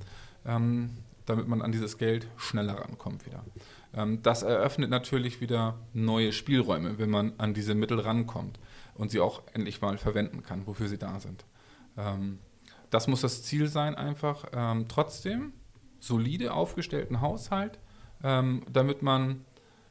ähm, 0.46 0.92
damit 1.26 1.48
man 1.48 1.62
an 1.62 1.72
dieses 1.72 1.98
Geld 1.98 2.28
schneller 2.38 2.74
rankommt 2.74 3.26
wieder. 3.26 3.44
Ähm, 3.94 4.22
das 4.22 4.44
eröffnet 4.44 4.90
natürlich 4.90 5.42
wieder 5.42 5.80
neue 5.94 6.32
Spielräume, 6.32 6.98
wenn 6.98 7.10
man 7.10 7.34
an 7.38 7.54
diese 7.54 7.76
Mittel 7.76 8.00
rankommt 8.00 8.60
und 8.96 9.12
sie 9.12 9.20
auch 9.20 9.44
endlich 9.54 9.82
mal 9.82 9.98
verwenden 9.98 10.44
kann, 10.44 10.68
wofür 10.68 10.88
sie 10.88 10.98
da 10.98 11.20
sind. 11.20 11.46
Ähm, 11.98 12.40
das 12.90 13.08
muss 13.08 13.22
das 13.22 13.44
Ziel 13.44 13.68
sein, 13.68 13.96
einfach 13.96 14.46
ähm, 14.54 14.88
trotzdem 14.88 15.54
solide 16.00 16.54
aufgestellten 16.54 17.22
Haushalt, 17.22 17.78
damit 18.24 19.02
man 19.02 19.46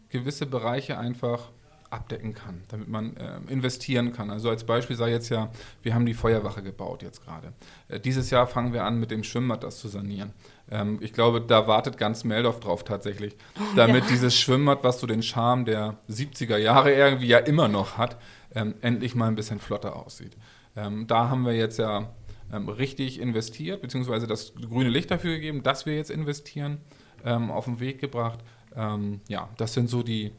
gewisse 0.08 0.46
Bereiche 0.46 0.98
einfach 0.98 1.50
abdecken 1.90 2.34
kann, 2.34 2.62
damit 2.68 2.88
man 2.88 3.16
äh, 3.16 3.38
investieren 3.48 4.12
kann. 4.12 4.30
Also 4.30 4.48
als 4.48 4.64
Beispiel 4.64 4.96
sei 4.96 5.10
jetzt 5.10 5.28
ja, 5.28 5.50
wir 5.82 5.94
haben 5.94 6.06
die 6.06 6.14
Feuerwache 6.14 6.62
gebaut 6.62 7.02
jetzt 7.02 7.24
gerade. 7.24 7.52
Äh, 7.88 8.00
dieses 8.00 8.30
Jahr 8.30 8.46
fangen 8.46 8.72
wir 8.72 8.84
an, 8.84 8.98
mit 9.00 9.10
dem 9.10 9.24
Schwimmbad 9.24 9.64
das 9.64 9.78
zu 9.78 9.88
sanieren. 9.88 10.32
Ähm, 10.70 10.98
ich 11.00 11.12
glaube, 11.12 11.40
da 11.40 11.66
wartet 11.66 11.98
ganz 11.98 12.22
Meldorf 12.22 12.60
drauf 12.60 12.84
tatsächlich, 12.84 13.36
oh, 13.58 13.62
damit 13.76 14.04
ja. 14.04 14.10
dieses 14.10 14.38
Schwimmbad, 14.38 14.84
was 14.84 15.00
so 15.00 15.06
den 15.06 15.22
Charme 15.22 15.64
der 15.64 15.98
70er 16.08 16.56
Jahre 16.56 16.92
irgendwie 16.94 17.26
ja 17.26 17.38
immer 17.38 17.68
noch 17.68 17.98
hat, 17.98 18.16
ähm, 18.54 18.74
endlich 18.80 19.14
mal 19.14 19.26
ein 19.26 19.36
bisschen 19.36 19.58
flotter 19.58 19.96
aussieht. 19.96 20.36
Ähm, 20.76 21.06
da 21.08 21.28
haben 21.28 21.44
wir 21.44 21.54
jetzt 21.54 21.78
ja 21.78 22.08
ähm, 22.52 22.68
richtig 22.68 23.20
investiert, 23.20 23.82
beziehungsweise 23.82 24.26
das 24.26 24.54
grüne 24.54 24.90
Licht 24.90 25.10
dafür 25.10 25.34
gegeben, 25.34 25.62
dass 25.62 25.86
wir 25.86 25.96
jetzt 25.96 26.10
investieren, 26.10 26.78
ähm, 27.24 27.50
auf 27.50 27.64
den 27.64 27.80
Weg 27.80 28.00
gebracht. 28.00 28.40
Ähm, 28.76 29.20
ja, 29.28 29.48
das 29.56 29.74
sind 29.74 29.88
so 29.88 30.02
die, 30.02 30.32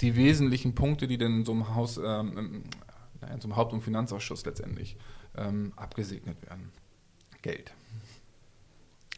die 0.00 0.16
wesentlichen 0.16 0.74
Punkte, 0.74 1.06
die 1.06 1.18
denn 1.18 1.40
in 1.40 1.44
so 1.44 1.52
einem 1.52 1.74
Haus, 1.74 1.98
ähm, 1.98 2.64
in 3.32 3.40
so 3.40 3.48
einem 3.48 3.56
Haupt- 3.56 3.72
und 3.72 3.82
Finanzausschuss 3.82 4.44
letztendlich 4.44 4.96
ähm, 5.36 5.72
abgesegnet 5.76 6.40
werden. 6.42 6.70
Geld. 7.42 7.72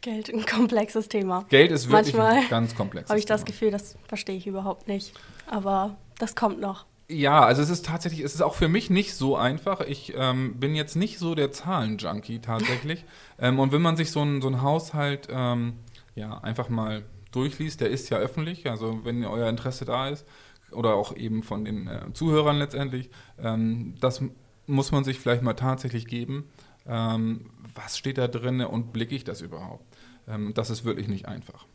Geld, 0.01 0.29
ein 0.29 0.45
komplexes 0.45 1.07
Thema. 1.07 1.45
Geld 1.49 1.71
ist 1.71 1.89
wirklich 1.89 2.13
Manchmal 2.13 2.43
ein 2.43 2.49
ganz 2.49 2.75
komplexes 2.75 3.09
Habe 3.09 3.19
ich 3.19 3.25
das 3.25 3.45
Gefühl, 3.45 3.71
das 3.71 3.97
verstehe 4.07 4.35
ich 4.35 4.47
überhaupt 4.47 4.87
nicht. 4.87 5.13
Aber 5.47 5.95
das 6.19 6.35
kommt 6.35 6.59
noch. 6.59 6.85
Ja, 7.09 7.41
also 7.41 7.61
es 7.61 7.69
ist 7.69 7.85
tatsächlich, 7.85 8.21
es 8.21 8.33
ist 8.33 8.41
auch 8.41 8.55
für 8.55 8.67
mich 8.67 8.89
nicht 8.89 9.13
so 9.13 9.37
einfach. 9.37 9.81
Ich 9.81 10.13
ähm, 10.15 10.59
bin 10.59 10.75
jetzt 10.75 10.95
nicht 10.95 11.19
so 11.19 11.35
der 11.35 11.51
Zahlen-Junkie 11.51 12.39
tatsächlich. 12.39 13.05
ähm, 13.39 13.59
und 13.59 13.71
wenn 13.71 13.81
man 13.81 13.95
sich 13.95 14.11
so 14.11 14.21
einen 14.21 14.41
so 14.41 14.61
Haushalt 14.61 15.27
ähm, 15.29 15.79
ja, 16.15 16.37
einfach 16.39 16.67
mal 16.67 17.03
durchliest, 17.31 17.81
der 17.81 17.89
ist 17.89 18.09
ja 18.09 18.17
öffentlich, 18.17 18.69
also 18.69 18.99
wenn 19.03 19.23
euer 19.25 19.49
Interesse 19.49 19.85
da 19.85 20.09
ist, 20.09 20.25
oder 20.73 20.95
auch 20.95 21.15
eben 21.15 21.43
von 21.43 21.65
den 21.65 21.87
äh, 21.87 22.13
Zuhörern 22.13 22.57
letztendlich, 22.57 23.09
ähm, 23.41 23.95
das 23.99 24.21
muss 24.65 24.91
man 24.91 25.03
sich 25.03 25.19
vielleicht 25.19 25.41
mal 25.41 25.53
tatsächlich 25.53 26.07
geben. 26.07 26.49
Ähm, 26.87 27.49
was 27.75 27.97
steht 27.97 28.17
da 28.17 28.27
drin 28.27 28.61
und 28.61 28.93
blicke 28.93 29.15
ich 29.15 29.23
das 29.23 29.41
überhaupt? 29.41 29.85
Ähm, 30.27 30.53
das 30.53 30.69
ist 30.69 30.85
wirklich 30.85 31.07
nicht 31.07 31.27
einfach. 31.27 31.65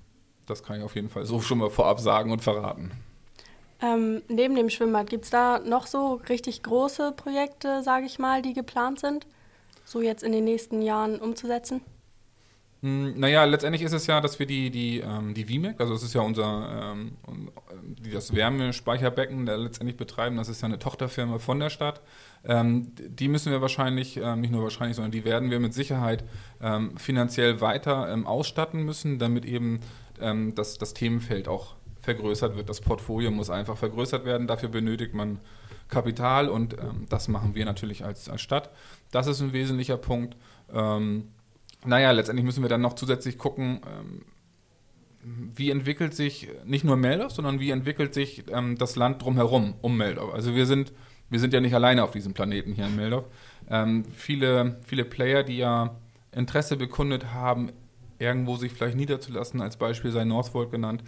Das 0.46 0.62
kann 0.62 0.78
ich 0.78 0.82
auf 0.82 0.94
jeden 0.94 1.10
Fall 1.10 1.24
so 1.24 1.40
schon 1.40 1.58
mal 1.58 1.70
vorab 1.70 2.00
sagen 2.00 2.32
und 2.32 2.42
verraten. 2.42 2.92
Ähm, 3.80 4.22
neben 4.28 4.56
dem 4.56 4.70
Schwimmbad, 4.70 5.08
gibt 5.08 5.24
es 5.24 5.30
da 5.30 5.60
noch 5.60 5.86
so 5.86 6.20
richtig 6.28 6.62
große 6.62 7.12
Projekte, 7.12 7.82
sage 7.82 8.06
ich 8.06 8.18
mal, 8.18 8.42
die 8.42 8.52
geplant 8.52 8.98
sind, 8.98 9.26
so 9.84 10.00
jetzt 10.00 10.24
in 10.24 10.32
den 10.32 10.44
nächsten 10.44 10.82
Jahren 10.82 11.20
umzusetzen? 11.20 11.80
Hm, 12.80 13.18
naja, 13.18 13.42
letztendlich 13.44 13.82
ist 13.82 13.92
es 13.92 14.06
ja, 14.06 14.20
dass 14.20 14.38
wir 14.38 14.46
die, 14.46 14.70
die, 14.70 15.00
ähm, 15.00 15.34
die 15.34 15.44
VMAC, 15.44 15.80
also 15.80 15.94
es 15.94 16.04
ist 16.04 16.14
ja 16.14 16.20
unser, 16.20 16.94
ähm, 16.94 17.16
das 18.12 18.34
Wärmespeicherbecken 18.34 19.46
da 19.46 19.56
letztendlich 19.56 19.96
betreiben, 19.96 20.36
das 20.36 20.48
ist 20.48 20.62
ja 20.62 20.66
eine 20.66 20.78
Tochterfirma 20.78 21.40
von 21.40 21.58
der 21.58 21.70
Stadt. 21.70 22.02
Ähm, 22.44 22.92
die 22.96 23.26
müssen 23.26 23.50
wir 23.50 23.60
wahrscheinlich, 23.60 24.16
ähm, 24.18 24.42
nicht 24.42 24.52
nur 24.52 24.62
wahrscheinlich, 24.62 24.94
sondern 24.94 25.10
die 25.10 25.24
werden 25.24 25.50
wir 25.50 25.58
mit 25.58 25.74
Sicherheit 25.74 26.24
ähm, 26.62 26.96
finanziell 26.96 27.60
weiter 27.60 28.12
ähm, 28.12 28.26
ausstatten 28.26 28.84
müssen, 28.84 29.18
damit 29.18 29.44
eben 29.44 29.80
das, 30.20 30.78
das 30.78 30.94
Themenfeld 30.94 31.46
auch 31.46 31.76
vergrößert 32.00 32.56
wird. 32.56 32.68
Das 32.68 32.80
Portfolio 32.80 33.30
muss 33.30 33.50
einfach 33.50 33.76
vergrößert 33.76 34.24
werden. 34.24 34.48
Dafür 34.48 34.68
benötigt 34.68 35.14
man 35.14 35.38
Kapital 35.86 36.48
und 36.48 36.74
das 37.08 37.28
machen 37.28 37.54
wir 37.54 37.64
natürlich 37.64 38.04
als, 38.04 38.28
als 38.28 38.40
Stadt. 38.40 38.70
Das 39.12 39.28
ist 39.28 39.40
ein 39.40 39.52
wesentlicher 39.52 39.96
Punkt. 39.96 40.36
Ähm, 40.74 41.28
naja, 41.84 42.10
letztendlich 42.10 42.44
müssen 42.44 42.62
wir 42.62 42.68
dann 42.68 42.80
noch 42.80 42.94
zusätzlich 42.94 43.38
gucken, 43.38 43.80
ähm, 43.86 44.22
wie 45.54 45.70
entwickelt 45.70 46.14
sich 46.14 46.48
nicht 46.64 46.84
nur 46.84 46.96
Meldorf, 46.96 47.32
sondern 47.32 47.60
wie 47.60 47.70
entwickelt 47.70 48.14
sich 48.14 48.44
ähm, 48.50 48.78
das 48.78 48.96
Land 48.96 49.22
drumherum 49.22 49.74
um 49.82 49.96
Meldorf. 49.96 50.32
Also 50.32 50.54
wir 50.54 50.66
sind, 50.66 50.92
wir 51.28 51.40
sind 51.40 51.52
ja 51.52 51.60
nicht 51.60 51.74
alleine 51.74 52.02
auf 52.04 52.12
diesem 52.12 52.34
Planeten 52.34 52.72
hier 52.72 52.86
in 52.86 52.96
Meldorf. 52.96 53.26
Ähm, 53.68 54.04
viele, 54.04 54.80
viele 54.86 55.04
Player, 55.04 55.42
die 55.42 55.58
ja 55.58 55.96
Interesse 56.32 56.76
bekundet 56.76 57.32
haben, 57.32 57.72
irgendwo 58.18 58.56
sich 58.56 58.72
vielleicht 58.72 58.96
niederzulassen, 58.96 59.60
als 59.60 59.76
Beispiel 59.76 60.10
sei 60.10 60.24
Northvolt 60.24 60.70
genannt. 60.70 61.04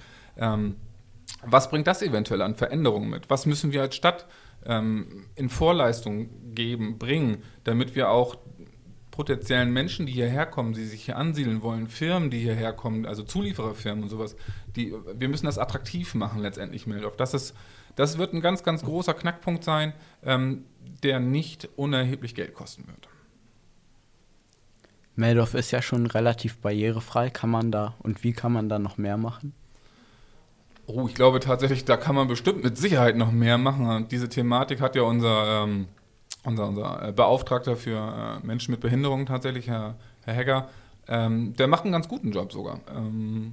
Was 1.44 1.68
bringt 1.68 1.86
das 1.88 2.02
eventuell 2.02 2.40
an 2.40 2.54
Veränderungen 2.54 3.10
mit? 3.10 3.28
Was 3.28 3.46
müssen 3.46 3.72
wir 3.72 3.82
als 3.82 3.96
Stadt 3.96 4.26
in 4.64 5.48
Vorleistung 5.48 6.54
geben, 6.54 6.98
bringen, 6.98 7.42
damit 7.64 7.96
wir 7.96 8.10
auch 8.10 8.36
potenziellen 9.10 9.72
Menschen, 9.72 10.06
die 10.06 10.12
hierher 10.12 10.46
kommen, 10.46 10.72
die 10.72 10.84
sich 10.84 11.04
hier 11.04 11.16
ansiedeln 11.16 11.62
wollen, 11.62 11.88
Firmen, 11.88 12.30
die 12.30 12.38
hierher 12.38 12.72
kommen, 12.72 13.06
also 13.06 13.22
Zuliefererfirmen 13.22 14.04
und 14.04 14.08
sowas, 14.08 14.36
die, 14.76 14.94
wir 15.14 15.28
müssen 15.28 15.46
das 15.46 15.58
attraktiv 15.58 16.14
machen 16.14 16.40
letztendlich, 16.40 16.86
Meldorf. 16.86 17.16
Das, 17.16 17.34
ist, 17.34 17.54
das 17.96 18.18
wird 18.18 18.32
ein 18.32 18.40
ganz, 18.40 18.62
ganz 18.62 18.82
großer 18.82 19.14
Knackpunkt 19.14 19.64
sein, 19.64 19.92
ähm, 20.24 20.64
der 21.02 21.20
nicht 21.20 21.68
unerheblich 21.76 22.34
Geld 22.34 22.54
kosten 22.54 22.86
wird. 22.86 23.08
Meldorf 25.16 25.54
ist 25.54 25.70
ja 25.70 25.82
schon 25.82 26.06
relativ 26.06 26.58
barrierefrei. 26.58 27.30
Kann 27.30 27.50
man 27.50 27.70
da 27.70 27.94
und 28.00 28.24
wie 28.24 28.32
kann 28.32 28.52
man 28.52 28.68
da 28.68 28.78
noch 28.78 28.96
mehr 28.96 29.16
machen? 29.16 29.52
Oh, 30.86 31.06
ich 31.06 31.14
glaube 31.14 31.38
tatsächlich, 31.40 31.84
da 31.84 31.96
kann 31.96 32.16
man 32.16 32.26
bestimmt 32.26 32.64
mit 32.64 32.76
Sicherheit 32.76 33.16
noch 33.16 33.30
mehr 33.30 33.58
machen. 33.58 33.86
Und 33.86 34.12
diese 34.12 34.28
Thematik 34.28 34.80
hat 34.80 34.96
ja 34.96 35.02
unser 35.02 35.64
ähm, 35.64 35.86
unser, 36.44 36.68
unser 36.68 37.08
äh, 37.08 37.12
Beauftragter 37.12 37.76
für 37.76 38.40
äh, 38.42 38.46
Menschen 38.46 38.72
mit 38.72 38.80
Behinderung 38.80 39.26
tatsächlich, 39.26 39.68
Herr, 39.68 39.96
Herr 40.24 40.34
Hegger, 40.34 40.68
ähm, 41.08 41.54
der 41.56 41.66
macht 41.66 41.84
einen 41.84 41.92
ganz 41.92 42.08
guten 42.08 42.30
Job 42.30 42.52
sogar. 42.52 42.80
Ähm, 42.94 43.52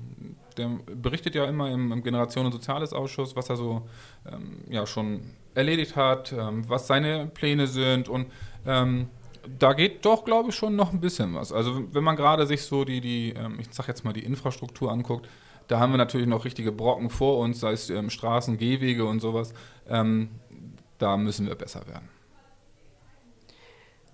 der 0.57 0.69
berichtet 0.95 1.35
ja 1.35 1.45
immer 1.45 1.71
im, 1.71 1.91
im 1.91 2.03
Generation- 2.03 2.45
und 2.45 2.51
Soziales-Ausschuss, 2.51 3.35
was 3.35 3.49
er 3.49 3.57
so 3.57 3.87
ähm, 4.31 4.63
ja, 4.69 4.85
schon 4.85 5.21
erledigt 5.55 5.95
hat, 5.95 6.33
ähm, 6.33 6.67
was 6.67 6.87
seine 6.87 7.27
Pläne 7.27 7.67
sind 7.67 8.09
und 8.09 8.27
ähm, 8.65 9.07
da 9.59 9.71
geht 9.71 10.03
doch, 10.03 10.25
glaube 10.25 10.49
ich, 10.49 10.55
schon 10.55 10.75
noch 10.75 10.91
ein 10.91 10.99
bisschen 10.99 11.33
was. 11.33 11.53
Also 11.53 11.81
wenn 11.93 12.03
man 12.03 12.17
gerade 12.17 12.45
sich 12.45 12.63
so 12.63 12.83
die, 12.83 12.99
die 12.99 13.29
ähm, 13.29 13.57
ich 13.59 13.67
sag 13.71 13.87
jetzt 13.87 14.03
mal, 14.03 14.11
die 14.11 14.25
Infrastruktur 14.25 14.91
anguckt, 14.91 15.27
da 15.67 15.79
haben 15.79 15.93
wir 15.93 15.97
natürlich 15.97 16.27
noch 16.27 16.45
richtige 16.45 16.71
Brocken 16.71 17.09
vor 17.09 17.39
uns, 17.39 17.61
sei 17.61 17.71
es 17.71 17.91
Straßen, 18.07 18.57
Gehwege 18.57 19.03
und 19.03 19.19
sowas. 19.19 19.53
da 19.85 21.17
müssen 21.17 21.45
wir 21.45 21.55
besser 21.55 21.85
werden. 21.87 22.07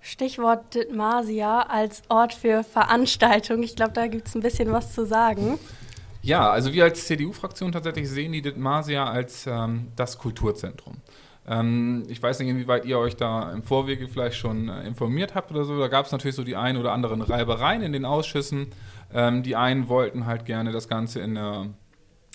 Stichwort 0.04 0.74
Dithmasia 0.74 1.62
als 1.62 2.02
Ort 2.10 2.34
für 2.34 2.62
Veranstaltungen. 2.62 3.62
Ich 3.62 3.74
glaube, 3.74 3.92
da 3.94 4.06
gibt 4.06 4.28
es 4.28 4.34
ein 4.34 4.42
bisschen 4.42 4.70
was 4.70 4.92
zu 4.92 5.06
sagen. 5.06 5.58
Ja, 6.20 6.50
also 6.50 6.74
wir 6.74 6.84
als 6.84 7.06
CDU-Fraktion 7.06 7.72
tatsächlich 7.72 8.10
sehen 8.10 8.32
die 8.32 8.42
Dithmasia 8.42 9.06
als 9.06 9.46
ähm, 9.46 9.88
das 9.96 10.18
Kulturzentrum. 10.18 10.96
Ähm, 11.46 12.04
ich 12.08 12.22
weiß 12.22 12.38
nicht, 12.40 12.48
inwieweit 12.50 12.84
ihr 12.84 12.98
euch 12.98 13.16
da 13.16 13.50
im 13.50 13.62
Vorwege 13.62 14.06
vielleicht 14.06 14.36
schon 14.36 14.68
äh, 14.68 14.86
informiert 14.86 15.34
habt 15.34 15.50
oder 15.50 15.64
so. 15.64 15.78
Da 15.78 15.88
gab 15.88 16.04
es 16.04 16.12
natürlich 16.12 16.36
so 16.36 16.44
die 16.44 16.56
ein 16.56 16.76
oder 16.76 16.92
anderen 16.92 17.22
Reibereien 17.22 17.80
in 17.80 17.94
den 17.94 18.04
Ausschüssen. 18.04 18.68
Ähm, 19.10 19.42
die 19.42 19.56
einen 19.56 19.88
wollten 19.88 20.26
halt 20.26 20.44
gerne 20.44 20.70
das 20.70 20.86
Ganze 20.86 21.20
in 21.20 21.34
der, 21.34 21.68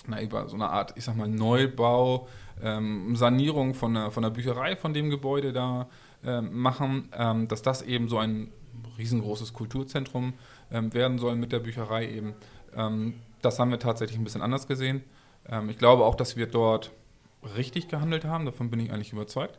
na, 0.08 0.20
über 0.20 0.48
so 0.48 0.56
eine 0.56 0.70
Art, 0.70 0.94
ich 0.96 1.04
sag 1.04 1.16
mal, 1.16 1.28
Neubau, 1.28 2.26
ähm, 2.60 3.14
Sanierung 3.14 3.74
von 3.74 3.94
der, 3.94 4.10
von 4.10 4.24
der 4.24 4.30
Bücherei 4.30 4.74
von 4.74 4.92
dem 4.92 5.08
Gebäude 5.08 5.52
da 5.52 5.88
ähm, 6.24 6.60
machen, 6.60 7.08
ähm, 7.16 7.48
dass 7.48 7.62
das 7.62 7.82
eben 7.82 8.08
so 8.08 8.18
ein 8.18 8.52
riesengroßes 8.98 9.52
Kulturzentrum 9.52 10.34
ähm, 10.70 10.92
werden 10.92 11.18
soll 11.18 11.36
mit 11.36 11.52
der 11.52 11.60
Bücherei 11.60 12.08
eben. 12.08 12.34
Ähm, 12.76 13.14
das 13.42 13.58
haben 13.58 13.70
wir 13.70 13.78
tatsächlich 13.78 14.18
ein 14.18 14.24
bisschen 14.24 14.42
anders 14.42 14.66
gesehen. 14.66 15.02
Ähm, 15.48 15.70
ich 15.70 15.78
glaube 15.78 16.04
auch, 16.04 16.14
dass 16.14 16.36
wir 16.36 16.46
dort 16.46 16.92
richtig 17.56 17.88
gehandelt 17.88 18.24
haben, 18.24 18.44
davon 18.44 18.70
bin 18.70 18.80
ich 18.80 18.92
eigentlich 18.92 19.12
überzeugt. 19.12 19.58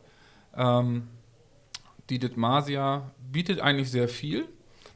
Die 2.10 2.18
Dithmasia 2.18 3.10
bietet 3.32 3.60
eigentlich 3.60 3.90
sehr 3.90 4.06
viel. 4.06 4.46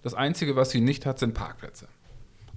Das 0.03 0.13
Einzige, 0.13 0.55
was 0.55 0.71
sie 0.71 0.81
nicht 0.81 1.07
hat, 1.07 1.19
sind 1.19 1.33
Parkplätze. 1.35 1.89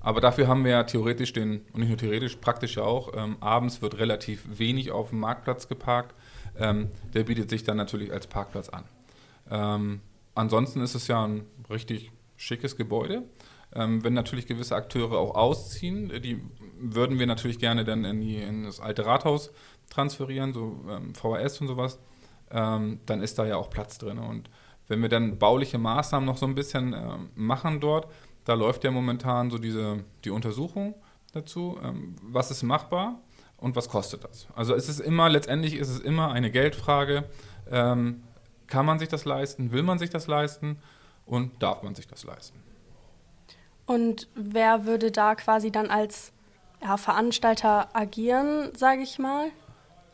Aber 0.02 0.22
dafür 0.22 0.48
haben 0.48 0.64
wir 0.64 0.72
ja 0.72 0.84
theoretisch 0.84 1.34
den, 1.34 1.62
und 1.74 1.80
nicht 1.80 1.90
nur 1.90 1.98
theoretisch, 1.98 2.36
praktisch 2.36 2.78
ja 2.78 2.84
auch, 2.84 3.14
ähm, 3.16 3.38
abends 3.40 3.82
wird 3.82 3.98
relativ 3.98 4.46
wenig 4.60 4.92
auf 4.92 5.10
dem 5.10 5.20
Marktplatz 5.20 5.68
geparkt. 5.68 6.14
Ähm, 6.58 6.90
der 7.14 7.24
bietet 7.24 7.50
sich 7.50 7.64
dann 7.64 7.78
natürlich 7.78 8.12
als 8.12 8.28
Parkplatz 8.28 8.70
an. 8.70 8.84
Ähm, 9.50 10.02
ansonsten 10.36 10.82
ist 10.82 10.96
es 10.96 11.08
ja 11.08 11.24
ein 11.26 11.46
richtig 11.70 12.12
schickes 12.38 12.76
Gebäude. 12.76 13.24
Ähm, 13.74 14.04
wenn 14.04 14.14
natürlich 14.14 14.48
gewisse 14.48 14.76
Akteure 14.76 15.18
auch 15.18 15.36
ausziehen, 15.36 16.10
die 16.22 16.42
würden 16.80 17.20
wir 17.20 17.28
natürlich 17.28 17.60
gerne 17.60 17.84
dann 17.84 18.04
in, 18.04 18.22
die, 18.22 18.38
in 18.38 18.64
das 18.64 18.80
alte 18.80 19.06
Rathaus 19.06 19.52
transferieren, 19.90 20.54
so 20.54 20.80
ähm, 20.90 21.14
VHS 21.14 21.62
und 21.62 21.68
sowas, 21.68 22.00
ähm, 22.52 23.00
dann 23.06 23.22
ist 23.22 23.38
da 23.38 23.46
ja 23.46 23.58
auch 23.58 23.70
Platz 23.70 23.98
drin. 24.00 24.18
Und 24.18 24.50
wenn 24.88 25.02
wir 25.02 25.10
dann 25.10 25.38
bauliche 25.38 25.78
Maßnahmen 25.78 26.26
noch 26.26 26.38
so 26.38 26.48
ein 26.48 26.56
bisschen 26.56 26.94
äh, 26.94 27.18
machen 27.36 27.80
dort, 27.80 28.08
da 28.46 28.56
läuft 28.56 28.84
ja 28.84 28.92
momentan 28.92 29.52
so 29.52 29.60
diese, 29.60 30.04
die 30.26 30.32
Untersuchung 30.32 30.96
dazu, 31.34 31.78
ähm, 31.84 32.16
was 32.24 32.50
ist 32.50 32.64
machbar 32.64 33.22
und 33.58 33.76
was 33.76 33.90
kostet 33.90 34.24
das. 34.24 34.48
Also 34.56 34.74
es 34.74 34.90
ist 34.90 35.00
immer, 35.00 35.30
letztendlich 35.30 35.76
ist 35.76 35.90
es 35.90 36.00
immer 36.00 36.32
eine 36.32 36.50
Geldfrage, 36.50 37.26
ähm, 37.70 38.24
kann 38.70 38.86
man 38.86 39.00
sich 39.00 39.10
das 39.10 39.26
leisten? 39.26 39.72
Will 39.72 39.84
man 39.84 40.00
sich 40.00 40.10
das 40.10 40.28
leisten? 40.28 40.78
Und 41.26 41.62
darf 41.62 41.84
man 41.84 41.96
sich 41.96 42.08
das 42.08 42.24
leisten? 42.24 42.60
Und 43.86 44.28
wer 44.36 44.86
würde 44.86 45.12
da 45.12 45.36
quasi 45.36 45.72
dann 45.72 45.90
als 45.90 46.32
ja, 46.82 46.98
Veranstalter 46.98 47.90
agieren, 47.96 48.70
sage 48.76 49.02
ich 49.02 49.20
mal? 49.20 49.48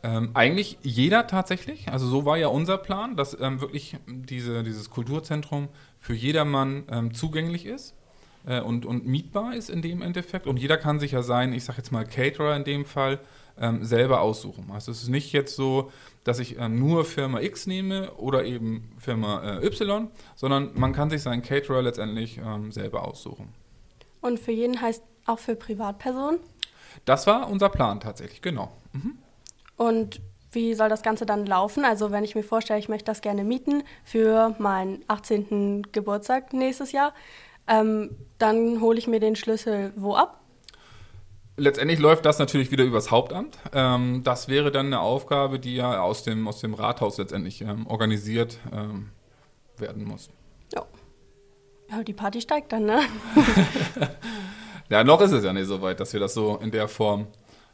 Ähm, 0.02 0.30
eigentlich 0.34 0.78
jeder 0.82 1.26
tatsächlich. 1.26 1.88
Also 1.90 2.06
so 2.06 2.24
war 2.24 2.36
ja 2.36 2.48
unser 2.48 2.78
Plan, 2.78 3.16
dass 3.16 3.38
ähm, 3.40 3.60
wirklich 3.60 3.96
diese, 4.06 4.62
dieses 4.62 4.90
Kulturzentrum 4.90 5.68
für 5.98 6.14
jedermann 6.14 6.84
ähm, 6.90 7.14
zugänglich 7.14 7.66
ist 7.66 7.94
äh, 8.46 8.60
und, 8.60 8.86
und 8.86 9.06
mietbar 9.06 9.54
ist 9.54 9.68
in 9.68 9.82
dem 9.82 10.02
Endeffekt. 10.02 10.46
Und 10.46 10.58
jeder 10.58 10.76
kann 10.76 11.00
sich 11.00 11.12
ja 11.12 11.22
sein, 11.22 11.52
ich 11.52 11.64
sage 11.64 11.78
jetzt 11.78 11.92
mal 11.92 12.04
Caterer 12.04 12.56
in 12.56 12.64
dem 12.64 12.84
Fall, 12.84 13.18
ähm, 13.58 13.84
selber 13.84 14.20
aussuchen. 14.20 14.70
Also 14.72 14.92
es 14.92 15.02
ist 15.02 15.08
nicht 15.08 15.32
jetzt 15.32 15.56
so, 15.56 15.90
dass 16.24 16.38
ich 16.38 16.58
ähm, 16.58 16.78
nur 16.78 17.04
Firma 17.04 17.40
X 17.40 17.66
nehme 17.66 18.12
oder 18.14 18.44
eben 18.44 18.92
Firma 18.98 19.58
äh, 19.58 19.66
Y, 19.66 20.08
sondern 20.34 20.72
man 20.74 20.92
kann 20.92 21.10
sich 21.10 21.22
seinen 21.22 21.42
Caterer 21.42 21.82
letztendlich 21.82 22.38
ähm, 22.38 22.72
selber 22.72 23.06
aussuchen. 23.06 23.54
Und 24.20 24.40
für 24.40 24.52
jeden 24.52 24.80
heißt 24.80 25.02
auch 25.26 25.38
für 25.38 25.56
Privatpersonen? 25.56 26.40
Das 27.04 27.26
war 27.26 27.48
unser 27.48 27.68
Plan 27.68 28.00
tatsächlich, 28.00 28.42
genau. 28.42 28.72
Mhm. 28.92 29.18
Und 29.76 30.20
wie 30.52 30.74
soll 30.74 30.88
das 30.88 31.02
Ganze 31.02 31.26
dann 31.26 31.44
laufen? 31.46 31.84
Also 31.84 32.10
wenn 32.10 32.24
ich 32.24 32.34
mir 32.34 32.42
vorstelle, 32.42 32.78
ich 32.78 32.88
möchte 32.88 33.04
das 33.04 33.20
gerne 33.20 33.44
mieten 33.44 33.82
für 34.04 34.54
meinen 34.58 35.04
18. 35.06 35.88
Geburtstag 35.92 36.52
nächstes 36.52 36.92
Jahr, 36.92 37.12
ähm, 37.68 38.16
dann 38.38 38.80
hole 38.80 38.98
ich 38.98 39.06
mir 39.06 39.20
den 39.20 39.36
Schlüssel 39.36 39.92
wo 39.96 40.14
ab? 40.14 40.40
Letztendlich 41.58 41.98
läuft 41.98 42.26
das 42.26 42.38
natürlich 42.38 42.70
wieder 42.70 42.84
übers 42.84 43.10
Hauptamt. 43.10 43.58
Ähm, 43.72 44.22
das 44.22 44.48
wäre 44.48 44.70
dann 44.70 44.86
eine 44.86 45.00
Aufgabe, 45.00 45.58
die 45.58 45.76
ja 45.76 46.00
aus 46.00 46.22
dem, 46.22 46.46
aus 46.46 46.60
dem 46.60 46.74
Rathaus 46.74 47.16
letztendlich 47.16 47.62
ähm, 47.62 47.86
organisiert 47.86 48.58
ähm, 48.72 49.10
werden 49.78 50.04
muss. 50.04 50.28
Ja. 50.74 50.84
ja, 51.90 52.02
die 52.02 52.12
Party 52.12 52.42
steigt 52.42 52.72
dann, 52.72 52.84
ne? 52.84 53.00
ja, 54.90 55.02
noch 55.02 55.20
ist 55.22 55.32
es 55.32 55.44
ja 55.44 55.52
nicht 55.54 55.66
so 55.66 55.80
weit, 55.80 55.98
dass 55.98 56.12
wir 56.12 56.20
das 56.20 56.34
so 56.34 56.58
in 56.58 56.70
der 56.70 56.88
Form 56.88 57.26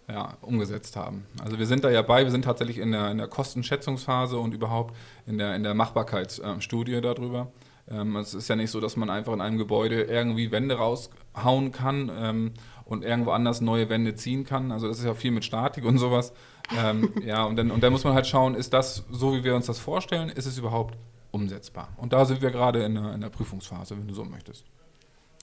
ja, 0.09 0.37
umgesetzt 0.43 0.95
haben. 0.95 1.27
Also 1.43 1.59
wir 1.59 1.67
sind 1.67 1.83
da 1.83 1.91
ja 1.91 2.03
bei, 2.03 2.23
wir 2.23 2.31
sind 2.31 2.45
tatsächlich 2.45 2.79
in 2.79 2.93
der, 2.93 3.11
in 3.11 3.19
der 3.19 3.29
Kostenschätzungsphase 3.29 4.39
und 4.39 4.55
überhaupt 4.55 4.95
in 5.27 5.39
der, 5.39 5.57
in 5.57 5.65
der 5.65 5.75
Machbarkeitsstudie 5.75 7.01
darüber. 7.01 7.51
Ähm, 7.91 8.17
es 8.17 8.35
ist 8.35 8.49
ja 8.49 8.57
nicht 8.57 8.71
so, 8.71 8.81
dass 8.81 8.97
man 8.97 9.11
einfach 9.11 9.33
in 9.33 9.41
einem 9.41 9.59
Gebäude 9.59 10.03
irgendwie 10.03 10.51
Wände 10.51 10.77
raushauen 10.77 11.73
kann 11.73 12.11
ähm, 12.15 12.53
und 12.85 13.05
irgendwo 13.05 13.31
anders 13.33 13.61
neue 13.61 13.89
Wände 13.89 14.15
ziehen 14.15 14.45
kann. 14.45 14.73
Also 14.73 14.89
das 14.89 14.99
ist 14.99 15.05
ja 15.05 15.15
viel 15.15 15.31
mit 15.31 15.45
Statik 15.45 15.85
und 15.85 15.99
sowas. 15.99 16.33
Ähm, 16.77 17.13
ja, 17.25 17.45
und 17.45 17.57
dann, 17.57 17.71
und 17.71 17.83
dann 17.83 17.93
muss 17.93 18.05
man 18.05 18.15
halt 18.15 18.27
schauen, 18.27 18.55
ist 18.55 18.73
das 18.73 19.05
so, 19.11 19.35
wie 19.35 19.45
wir 19.45 19.55
uns 19.55 19.67
das 19.67 19.79
vorstellen, 19.79 20.29
ist 20.29 20.47
es 20.47 20.59
überhaupt 20.59 20.97
umsetzbar? 21.31 21.89
Und 21.97 22.13
da 22.13 22.25
sind 22.25 22.43
wir 22.43 22.51
gerade 22.51 22.85
in 22.85 22.95
der, 22.95 23.15
in 23.15 23.21
der 23.21 23.31
Prüfungsphase, 23.31 23.97
wenn 23.99 24.07
du 24.07 24.15
so 24.15 24.25
möchtest. 24.25 24.65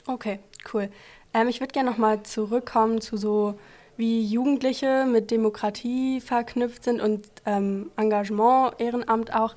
Okay, 0.08 0.39
cool. 0.73 0.89
Ähm, 1.34 1.47
ich 1.49 1.60
würde 1.60 1.73
gerne 1.73 1.89
nochmal 1.89 2.23
zurückkommen 2.23 3.02
zu 3.02 3.17
so 3.17 3.60
wie 3.97 4.25
Jugendliche 4.25 5.06
mit 5.12 5.30
Demokratie 5.30 6.21
verknüpft 6.21 6.86
sind 6.86 7.02
und 7.02 7.28
ähm, 7.45 7.91
Engagement, 7.97 8.80
Ehrenamt 8.80 9.34
auch. 9.36 9.56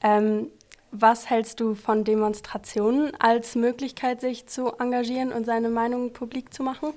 Ähm, 0.00 0.46
was 0.92 1.30
hältst 1.30 1.60
du 1.60 1.74
von 1.74 2.04
Demonstrationen 2.04 3.12
als 3.18 3.54
Möglichkeit, 3.54 4.20
sich 4.20 4.46
zu 4.46 4.72
engagieren 4.78 5.32
und 5.32 5.46
seine 5.46 5.70
Meinung 5.70 6.12
publik 6.12 6.52
zu 6.52 6.62
machen? 6.62 6.92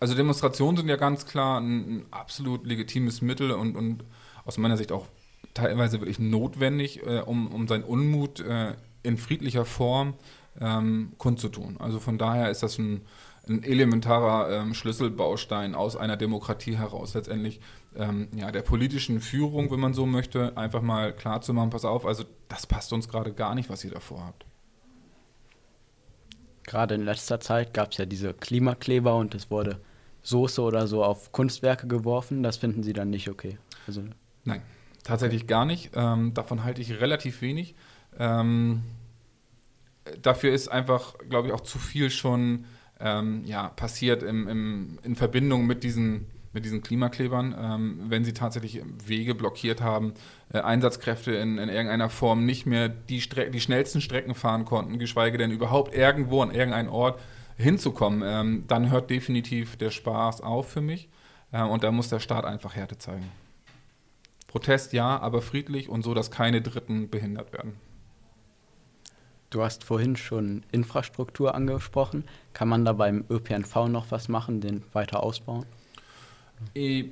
Also 0.00 0.14
Demonstrationen 0.14 0.76
sind 0.76 0.88
ja 0.88 0.96
ganz 0.96 1.26
klar 1.26 1.60
ein, 1.60 1.78
ein 1.78 2.06
absolut 2.10 2.66
legitimes 2.66 3.22
Mittel 3.22 3.52
und, 3.52 3.76
und, 3.76 4.04
aus 4.44 4.58
meiner 4.58 4.76
Sicht 4.76 4.90
auch 4.90 5.06
teilweise 5.54 6.00
wirklich 6.00 6.18
notwendig, 6.18 7.06
äh, 7.06 7.20
um, 7.20 7.46
um 7.52 7.68
seinen 7.68 7.84
Unmut 7.84 8.40
äh, 8.40 8.74
in 9.04 9.16
friedlicher 9.16 9.64
Form 9.64 10.14
ähm, 10.60 11.12
kundzutun. 11.18 11.76
Also 11.78 12.00
von 12.00 12.18
daher 12.18 12.50
ist 12.50 12.62
das 12.64 12.78
ein, 12.78 13.02
ein 13.48 13.64
elementarer 13.64 14.60
ähm, 14.60 14.74
Schlüsselbaustein 14.74 15.74
aus 15.74 15.96
einer 15.96 16.16
Demokratie 16.16 16.76
heraus. 16.76 17.14
Letztendlich 17.14 17.60
ähm, 17.96 18.28
ja, 18.34 18.52
der 18.52 18.62
politischen 18.62 19.20
Führung, 19.20 19.70
wenn 19.70 19.80
man 19.80 19.94
so 19.94 20.06
möchte, 20.06 20.56
einfach 20.56 20.82
mal 20.82 21.12
klar 21.12 21.40
zu 21.40 21.52
machen, 21.52 21.70
pass 21.70 21.84
auf, 21.84 22.06
also 22.06 22.24
das 22.48 22.66
passt 22.66 22.92
uns 22.92 23.08
gerade 23.08 23.32
gar 23.32 23.54
nicht, 23.54 23.68
was 23.68 23.84
ihr 23.84 23.90
davor 23.90 24.24
habt. 24.26 24.46
Gerade 26.64 26.94
in 26.94 27.04
letzter 27.04 27.40
Zeit 27.40 27.74
gab 27.74 27.90
es 27.92 27.98
ja 27.98 28.06
diese 28.06 28.32
Klimakleber 28.32 29.16
und 29.16 29.34
es 29.34 29.50
wurde 29.50 29.80
Soße 30.22 30.62
oder 30.62 30.86
so 30.86 31.02
auf 31.02 31.32
Kunstwerke 31.32 31.88
geworfen. 31.88 32.44
Das 32.44 32.56
finden 32.56 32.84
Sie 32.84 32.92
dann 32.92 33.10
nicht 33.10 33.28
okay? 33.28 33.58
Also 33.88 34.04
Nein, 34.44 34.62
tatsächlich 35.02 35.48
gar 35.48 35.64
nicht. 35.64 35.90
Ähm, 35.94 36.34
davon 36.34 36.62
halte 36.62 36.80
ich 36.80 37.00
relativ 37.00 37.42
wenig. 37.42 37.74
Ähm, 38.18 38.82
dafür 40.20 40.52
ist 40.52 40.68
einfach, 40.68 41.18
glaube 41.28 41.48
ich, 41.48 41.54
auch 41.54 41.62
zu 41.62 41.78
viel 41.78 42.10
schon 42.10 42.66
ähm, 43.02 43.42
ja, 43.44 43.68
passiert 43.68 44.22
im, 44.22 44.48
im, 44.48 44.98
in 45.02 45.16
Verbindung 45.16 45.66
mit 45.66 45.82
diesen, 45.82 46.26
mit 46.52 46.64
diesen 46.64 46.82
Klimaklebern, 46.82 47.54
ähm, 47.58 48.00
wenn 48.08 48.24
sie 48.24 48.32
tatsächlich 48.32 48.82
Wege 49.04 49.34
blockiert 49.34 49.80
haben, 49.80 50.14
äh, 50.52 50.60
Einsatzkräfte 50.60 51.32
in, 51.32 51.58
in, 51.58 51.68
irgendeiner 51.68 52.10
Form 52.10 52.44
nicht 52.44 52.66
mehr 52.66 52.88
die, 52.88 53.22
die 53.52 53.60
schnellsten 53.60 54.00
Strecken 54.00 54.34
fahren 54.34 54.64
konnten, 54.64 54.98
geschweige 54.98 55.38
denn 55.38 55.50
überhaupt 55.50 55.94
irgendwo 55.94 56.42
an 56.42 56.52
irgendeinen 56.52 56.88
Ort 56.88 57.20
hinzukommen, 57.56 58.22
ähm, 58.24 58.64
dann 58.68 58.90
hört 58.90 59.10
definitiv 59.10 59.76
der 59.76 59.90
Spaß 59.90 60.40
auf 60.40 60.70
für 60.70 60.80
mich 60.80 61.08
äh, 61.52 61.62
und 61.62 61.84
da 61.84 61.90
muss 61.90 62.08
der 62.08 62.20
Staat 62.20 62.44
einfach 62.44 62.76
Härte 62.76 62.98
zeigen. 62.98 63.30
Protest 64.48 64.92
ja, 64.92 65.18
aber 65.18 65.40
friedlich 65.40 65.88
und 65.88 66.02
so, 66.02 66.12
dass 66.12 66.30
keine 66.30 66.60
Dritten 66.60 67.08
behindert 67.08 67.52
werden. 67.52 67.74
Du 69.52 69.62
hast 69.62 69.84
vorhin 69.84 70.16
schon 70.16 70.62
Infrastruktur 70.72 71.54
angesprochen. 71.54 72.24
Kann 72.54 72.68
man 72.68 72.86
da 72.86 72.94
beim 72.94 73.26
ÖPNV 73.28 73.86
noch 73.88 74.10
was 74.10 74.28
machen, 74.28 74.62
den 74.62 74.82
weiter 74.94 75.22
ausbauen? 75.22 75.66
Äh, 76.74 77.04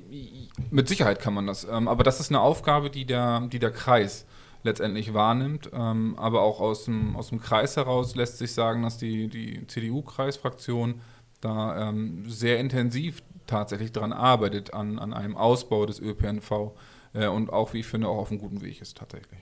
mit 0.71 0.87
Sicherheit 0.87 1.19
kann 1.19 1.35
man 1.35 1.45
das. 1.45 1.65
Ähm, 1.65 1.87
aber 1.87 2.03
das 2.03 2.19
ist 2.19 2.31
eine 2.31 2.39
Aufgabe, 2.39 2.89
die 2.89 3.05
der, 3.05 3.41
die 3.41 3.59
der 3.59 3.69
Kreis 3.69 4.25
letztendlich 4.63 5.13
wahrnimmt. 5.13 5.69
Ähm, 5.71 6.17
aber 6.17 6.41
auch 6.41 6.59
aus 6.61 6.85
dem, 6.85 7.15
aus 7.15 7.29
dem 7.29 7.39
Kreis 7.39 7.77
heraus 7.77 8.15
lässt 8.15 8.39
sich 8.39 8.53
sagen, 8.53 8.81
dass 8.81 8.97
die, 8.97 9.27
die 9.27 9.67
CDU-Kreisfraktion 9.67 11.01
da 11.41 11.89
ähm, 11.89 12.27
sehr 12.27 12.59
intensiv 12.59 13.21
tatsächlich 13.45 13.91
daran 13.91 14.13
arbeitet, 14.13 14.73
an, 14.73 14.97
an 14.97 15.13
einem 15.13 15.37
Ausbau 15.37 15.85
des 15.85 15.99
ÖPNV 15.99 16.71
äh, 17.13 17.27
und 17.27 17.53
auch, 17.53 17.73
wie 17.73 17.81
ich 17.81 17.87
finde, 17.87 18.07
auch 18.07 18.17
auf 18.17 18.31
einem 18.31 18.39
guten 18.39 18.61
Weg 18.61 18.81
ist 18.81 18.97
tatsächlich. 18.97 19.39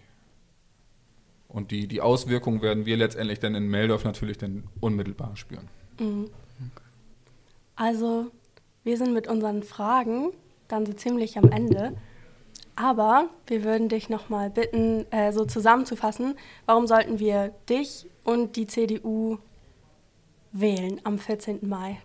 Und 1.49 1.71
die, 1.71 1.87
die 1.87 1.99
Auswirkungen 1.99 2.61
werden 2.61 2.85
wir 2.85 2.95
letztendlich 2.95 3.39
dann 3.39 3.55
in 3.55 3.67
Meldorf 3.67 4.05
natürlich 4.05 4.37
dann 4.37 4.63
unmittelbar 4.79 5.35
spüren. 5.35 5.67
Mhm. 5.99 6.29
Also, 7.75 8.27
wir 8.83 8.97
sind 8.97 9.13
mit 9.13 9.27
unseren 9.27 9.63
Fragen 9.63 10.31
dann 10.67 10.85
so 10.85 10.93
ziemlich 10.93 11.37
am 11.37 11.51
Ende. 11.51 11.97
Aber 12.75 13.29
wir 13.47 13.63
würden 13.65 13.89
dich 13.89 14.07
nochmal 14.09 14.49
bitten, 14.49 15.05
äh, 15.11 15.33
so 15.33 15.43
zusammenzufassen, 15.43 16.35
warum 16.65 16.87
sollten 16.87 17.19
wir 17.19 17.53
dich 17.67 18.07
und 18.23 18.55
die 18.55 18.67
CDU 18.67 19.37
wählen 20.53 21.01
am 21.03 21.19
14. 21.19 21.67
Mai? 21.67 21.99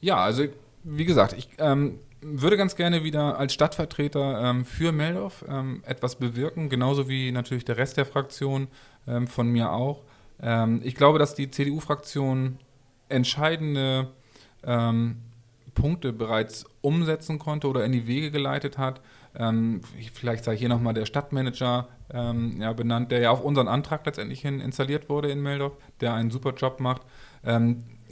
Ja, 0.00 0.18
also 0.18 0.44
wie 0.84 1.04
gesagt, 1.04 1.32
ich 1.32 1.48
ähm, 1.58 1.98
würde 2.22 2.56
ganz 2.56 2.76
gerne 2.76 3.04
wieder 3.04 3.38
als 3.38 3.52
Stadtvertreter 3.52 4.50
ähm, 4.50 4.64
für 4.64 4.92
Meldorf 4.92 5.44
ähm, 5.48 5.82
etwas 5.84 6.16
bewirken, 6.16 6.68
genauso 6.68 7.08
wie 7.08 7.32
natürlich 7.32 7.64
der 7.64 7.76
Rest 7.76 7.96
der 7.96 8.06
Fraktion 8.06 8.68
ähm, 9.06 9.26
von 9.26 9.48
mir 9.48 9.72
auch. 9.72 10.02
Ähm, 10.40 10.80
ich 10.84 10.94
glaube, 10.94 11.18
dass 11.18 11.34
die 11.34 11.50
CDU-Fraktion 11.50 12.58
entscheidende 13.08 14.10
ähm, 14.64 15.16
Punkte 15.74 16.12
bereits 16.12 16.64
umsetzen 16.80 17.38
konnte 17.38 17.66
oder 17.66 17.84
in 17.84 17.92
die 17.92 18.06
Wege 18.06 18.30
geleitet 18.30 18.78
hat. 18.78 19.00
Ähm, 19.34 19.80
vielleicht 20.12 20.44
sei 20.44 20.56
hier 20.56 20.68
nochmal 20.68 20.94
der 20.94 21.06
Stadtmanager 21.06 21.88
ja, 22.14 22.74
benannt, 22.74 23.10
der 23.10 23.20
ja 23.20 23.30
auf 23.30 23.42
unseren 23.42 23.68
Antrag 23.68 24.04
letztendlich 24.04 24.42
hin 24.42 24.60
installiert 24.60 25.08
wurde 25.08 25.30
in 25.30 25.40
Meldorf, 25.42 25.78
der 26.02 26.12
einen 26.12 26.30
super 26.30 26.52
Job 26.52 26.78
macht 26.78 27.00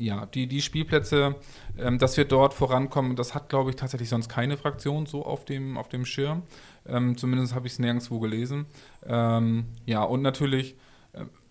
ja, 0.01 0.27
die, 0.27 0.47
die 0.47 0.63
Spielplätze, 0.63 1.37
ähm, 1.79 1.99
dass 1.99 2.17
wir 2.17 2.25
dort 2.25 2.55
vorankommen, 2.55 3.17
das 3.17 3.35
hat, 3.35 3.49
glaube 3.49 3.71
ich, 3.71 3.77
tatsächlich 3.77 4.09
sonst 4.09 4.29
keine 4.29 4.57
Fraktion 4.57 5.07
so 5.07 5.25
auf 5.25 5.45
dem, 5.45 5.77
auf 5.77 5.89
dem 5.89 6.05
Schirm. 6.05 6.43
Ähm, 6.87 7.17
zumindest 7.17 7.55
habe 7.55 7.67
ich 7.67 7.75
es 7.75 7.79
nirgendwo 7.79 8.19
gelesen. 8.19 8.67
Ähm, 9.07 9.67
ja, 9.87 10.03
und 10.03 10.23
natürlich, 10.23 10.77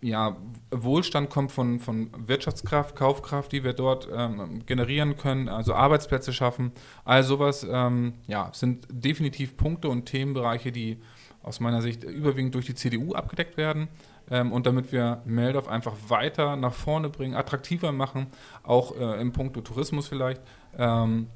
ja, 0.01 0.37
Wohlstand 0.71 1.29
kommt 1.29 1.51
von, 1.51 1.79
von 1.79 2.09
Wirtschaftskraft, 2.27 2.95
Kaufkraft, 2.95 3.51
die 3.51 3.63
wir 3.63 3.73
dort 3.73 4.07
ähm, 4.13 4.65
generieren 4.65 5.17
können, 5.17 5.49
also 5.49 5.73
Arbeitsplätze 5.73 6.31
schaffen. 6.31 6.71
All 7.03 7.23
sowas, 7.23 7.67
ähm, 7.69 8.13
ja, 8.27 8.49
sind 8.53 8.87
definitiv 8.89 9.57
Punkte 9.57 9.89
und 9.89 10.05
Themenbereiche, 10.05 10.71
die 10.71 10.99
aus 11.43 11.59
meiner 11.59 11.81
Sicht 11.81 12.03
überwiegend 12.03 12.55
durch 12.55 12.65
die 12.65 12.75
CDU 12.75 13.13
abgedeckt 13.13 13.57
werden. 13.57 13.89
Ähm, 14.31 14.51
und 14.53 14.65
damit 14.65 14.91
wir 14.91 15.21
Meldorf 15.25 15.67
einfach 15.67 15.95
weiter 16.07 16.55
nach 16.55 16.73
vorne 16.73 17.09
bringen, 17.09 17.35
attraktiver 17.35 17.91
machen, 17.91 18.27
auch 18.63 18.95
äh, 18.97 19.19
im 19.19 19.33
Punkto 19.33 19.61
Tourismus 19.61 20.07
vielleicht, 20.07 20.41
ähm, 20.77 21.27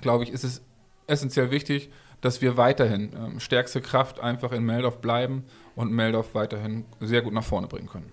glaube 0.00 0.24
ich, 0.24 0.30
ist 0.30 0.44
es 0.44 0.62
essentiell 1.06 1.50
wichtig, 1.50 1.90
dass 2.20 2.42
wir 2.42 2.56
weiterhin 2.56 3.12
ähm, 3.14 3.40
stärkste 3.40 3.80
Kraft 3.80 4.20
einfach 4.20 4.52
in 4.52 4.64
Meldorf 4.64 5.00
bleiben 5.00 5.44
und 5.74 5.92
Meldorf 5.92 6.34
weiterhin 6.34 6.84
sehr 7.00 7.22
gut 7.22 7.32
nach 7.32 7.44
vorne 7.44 7.66
bringen 7.66 7.88
können. 7.88 8.12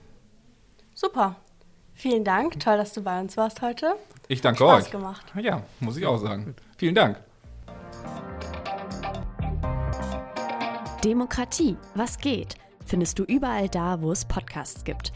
Super. 0.93 1.35
Vielen 1.93 2.23
Dank. 2.23 2.59
Toll, 2.59 2.77
dass 2.77 2.93
du 2.93 3.01
bei 3.01 3.19
uns 3.19 3.37
warst 3.37 3.61
heute. 3.61 3.95
Ich 4.27 4.41
danke 4.41 4.63
Spaß 4.63 4.85
euch. 4.85 4.91
gemacht. 4.91 5.25
Ja, 5.41 5.63
muss 5.79 5.97
ich 5.97 6.05
auch 6.05 6.17
sagen. 6.17 6.55
Vielen 6.77 6.95
Dank. 6.95 7.19
Demokratie, 11.03 11.77
was 11.95 12.17
geht, 12.17 12.55
findest 12.85 13.17
du 13.17 13.23
überall 13.23 13.69
da, 13.69 14.01
wo 14.01 14.11
es 14.11 14.25
Podcasts 14.25 14.83
gibt. 14.83 15.11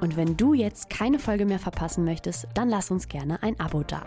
Und 0.00 0.16
wenn 0.16 0.36
du 0.36 0.54
jetzt 0.54 0.90
keine 0.90 1.18
Folge 1.18 1.46
mehr 1.46 1.58
verpassen 1.58 2.04
möchtest, 2.04 2.46
dann 2.54 2.68
lass 2.68 2.90
uns 2.90 3.08
gerne 3.08 3.42
ein 3.42 3.58
Abo 3.58 3.82
da. 3.82 4.02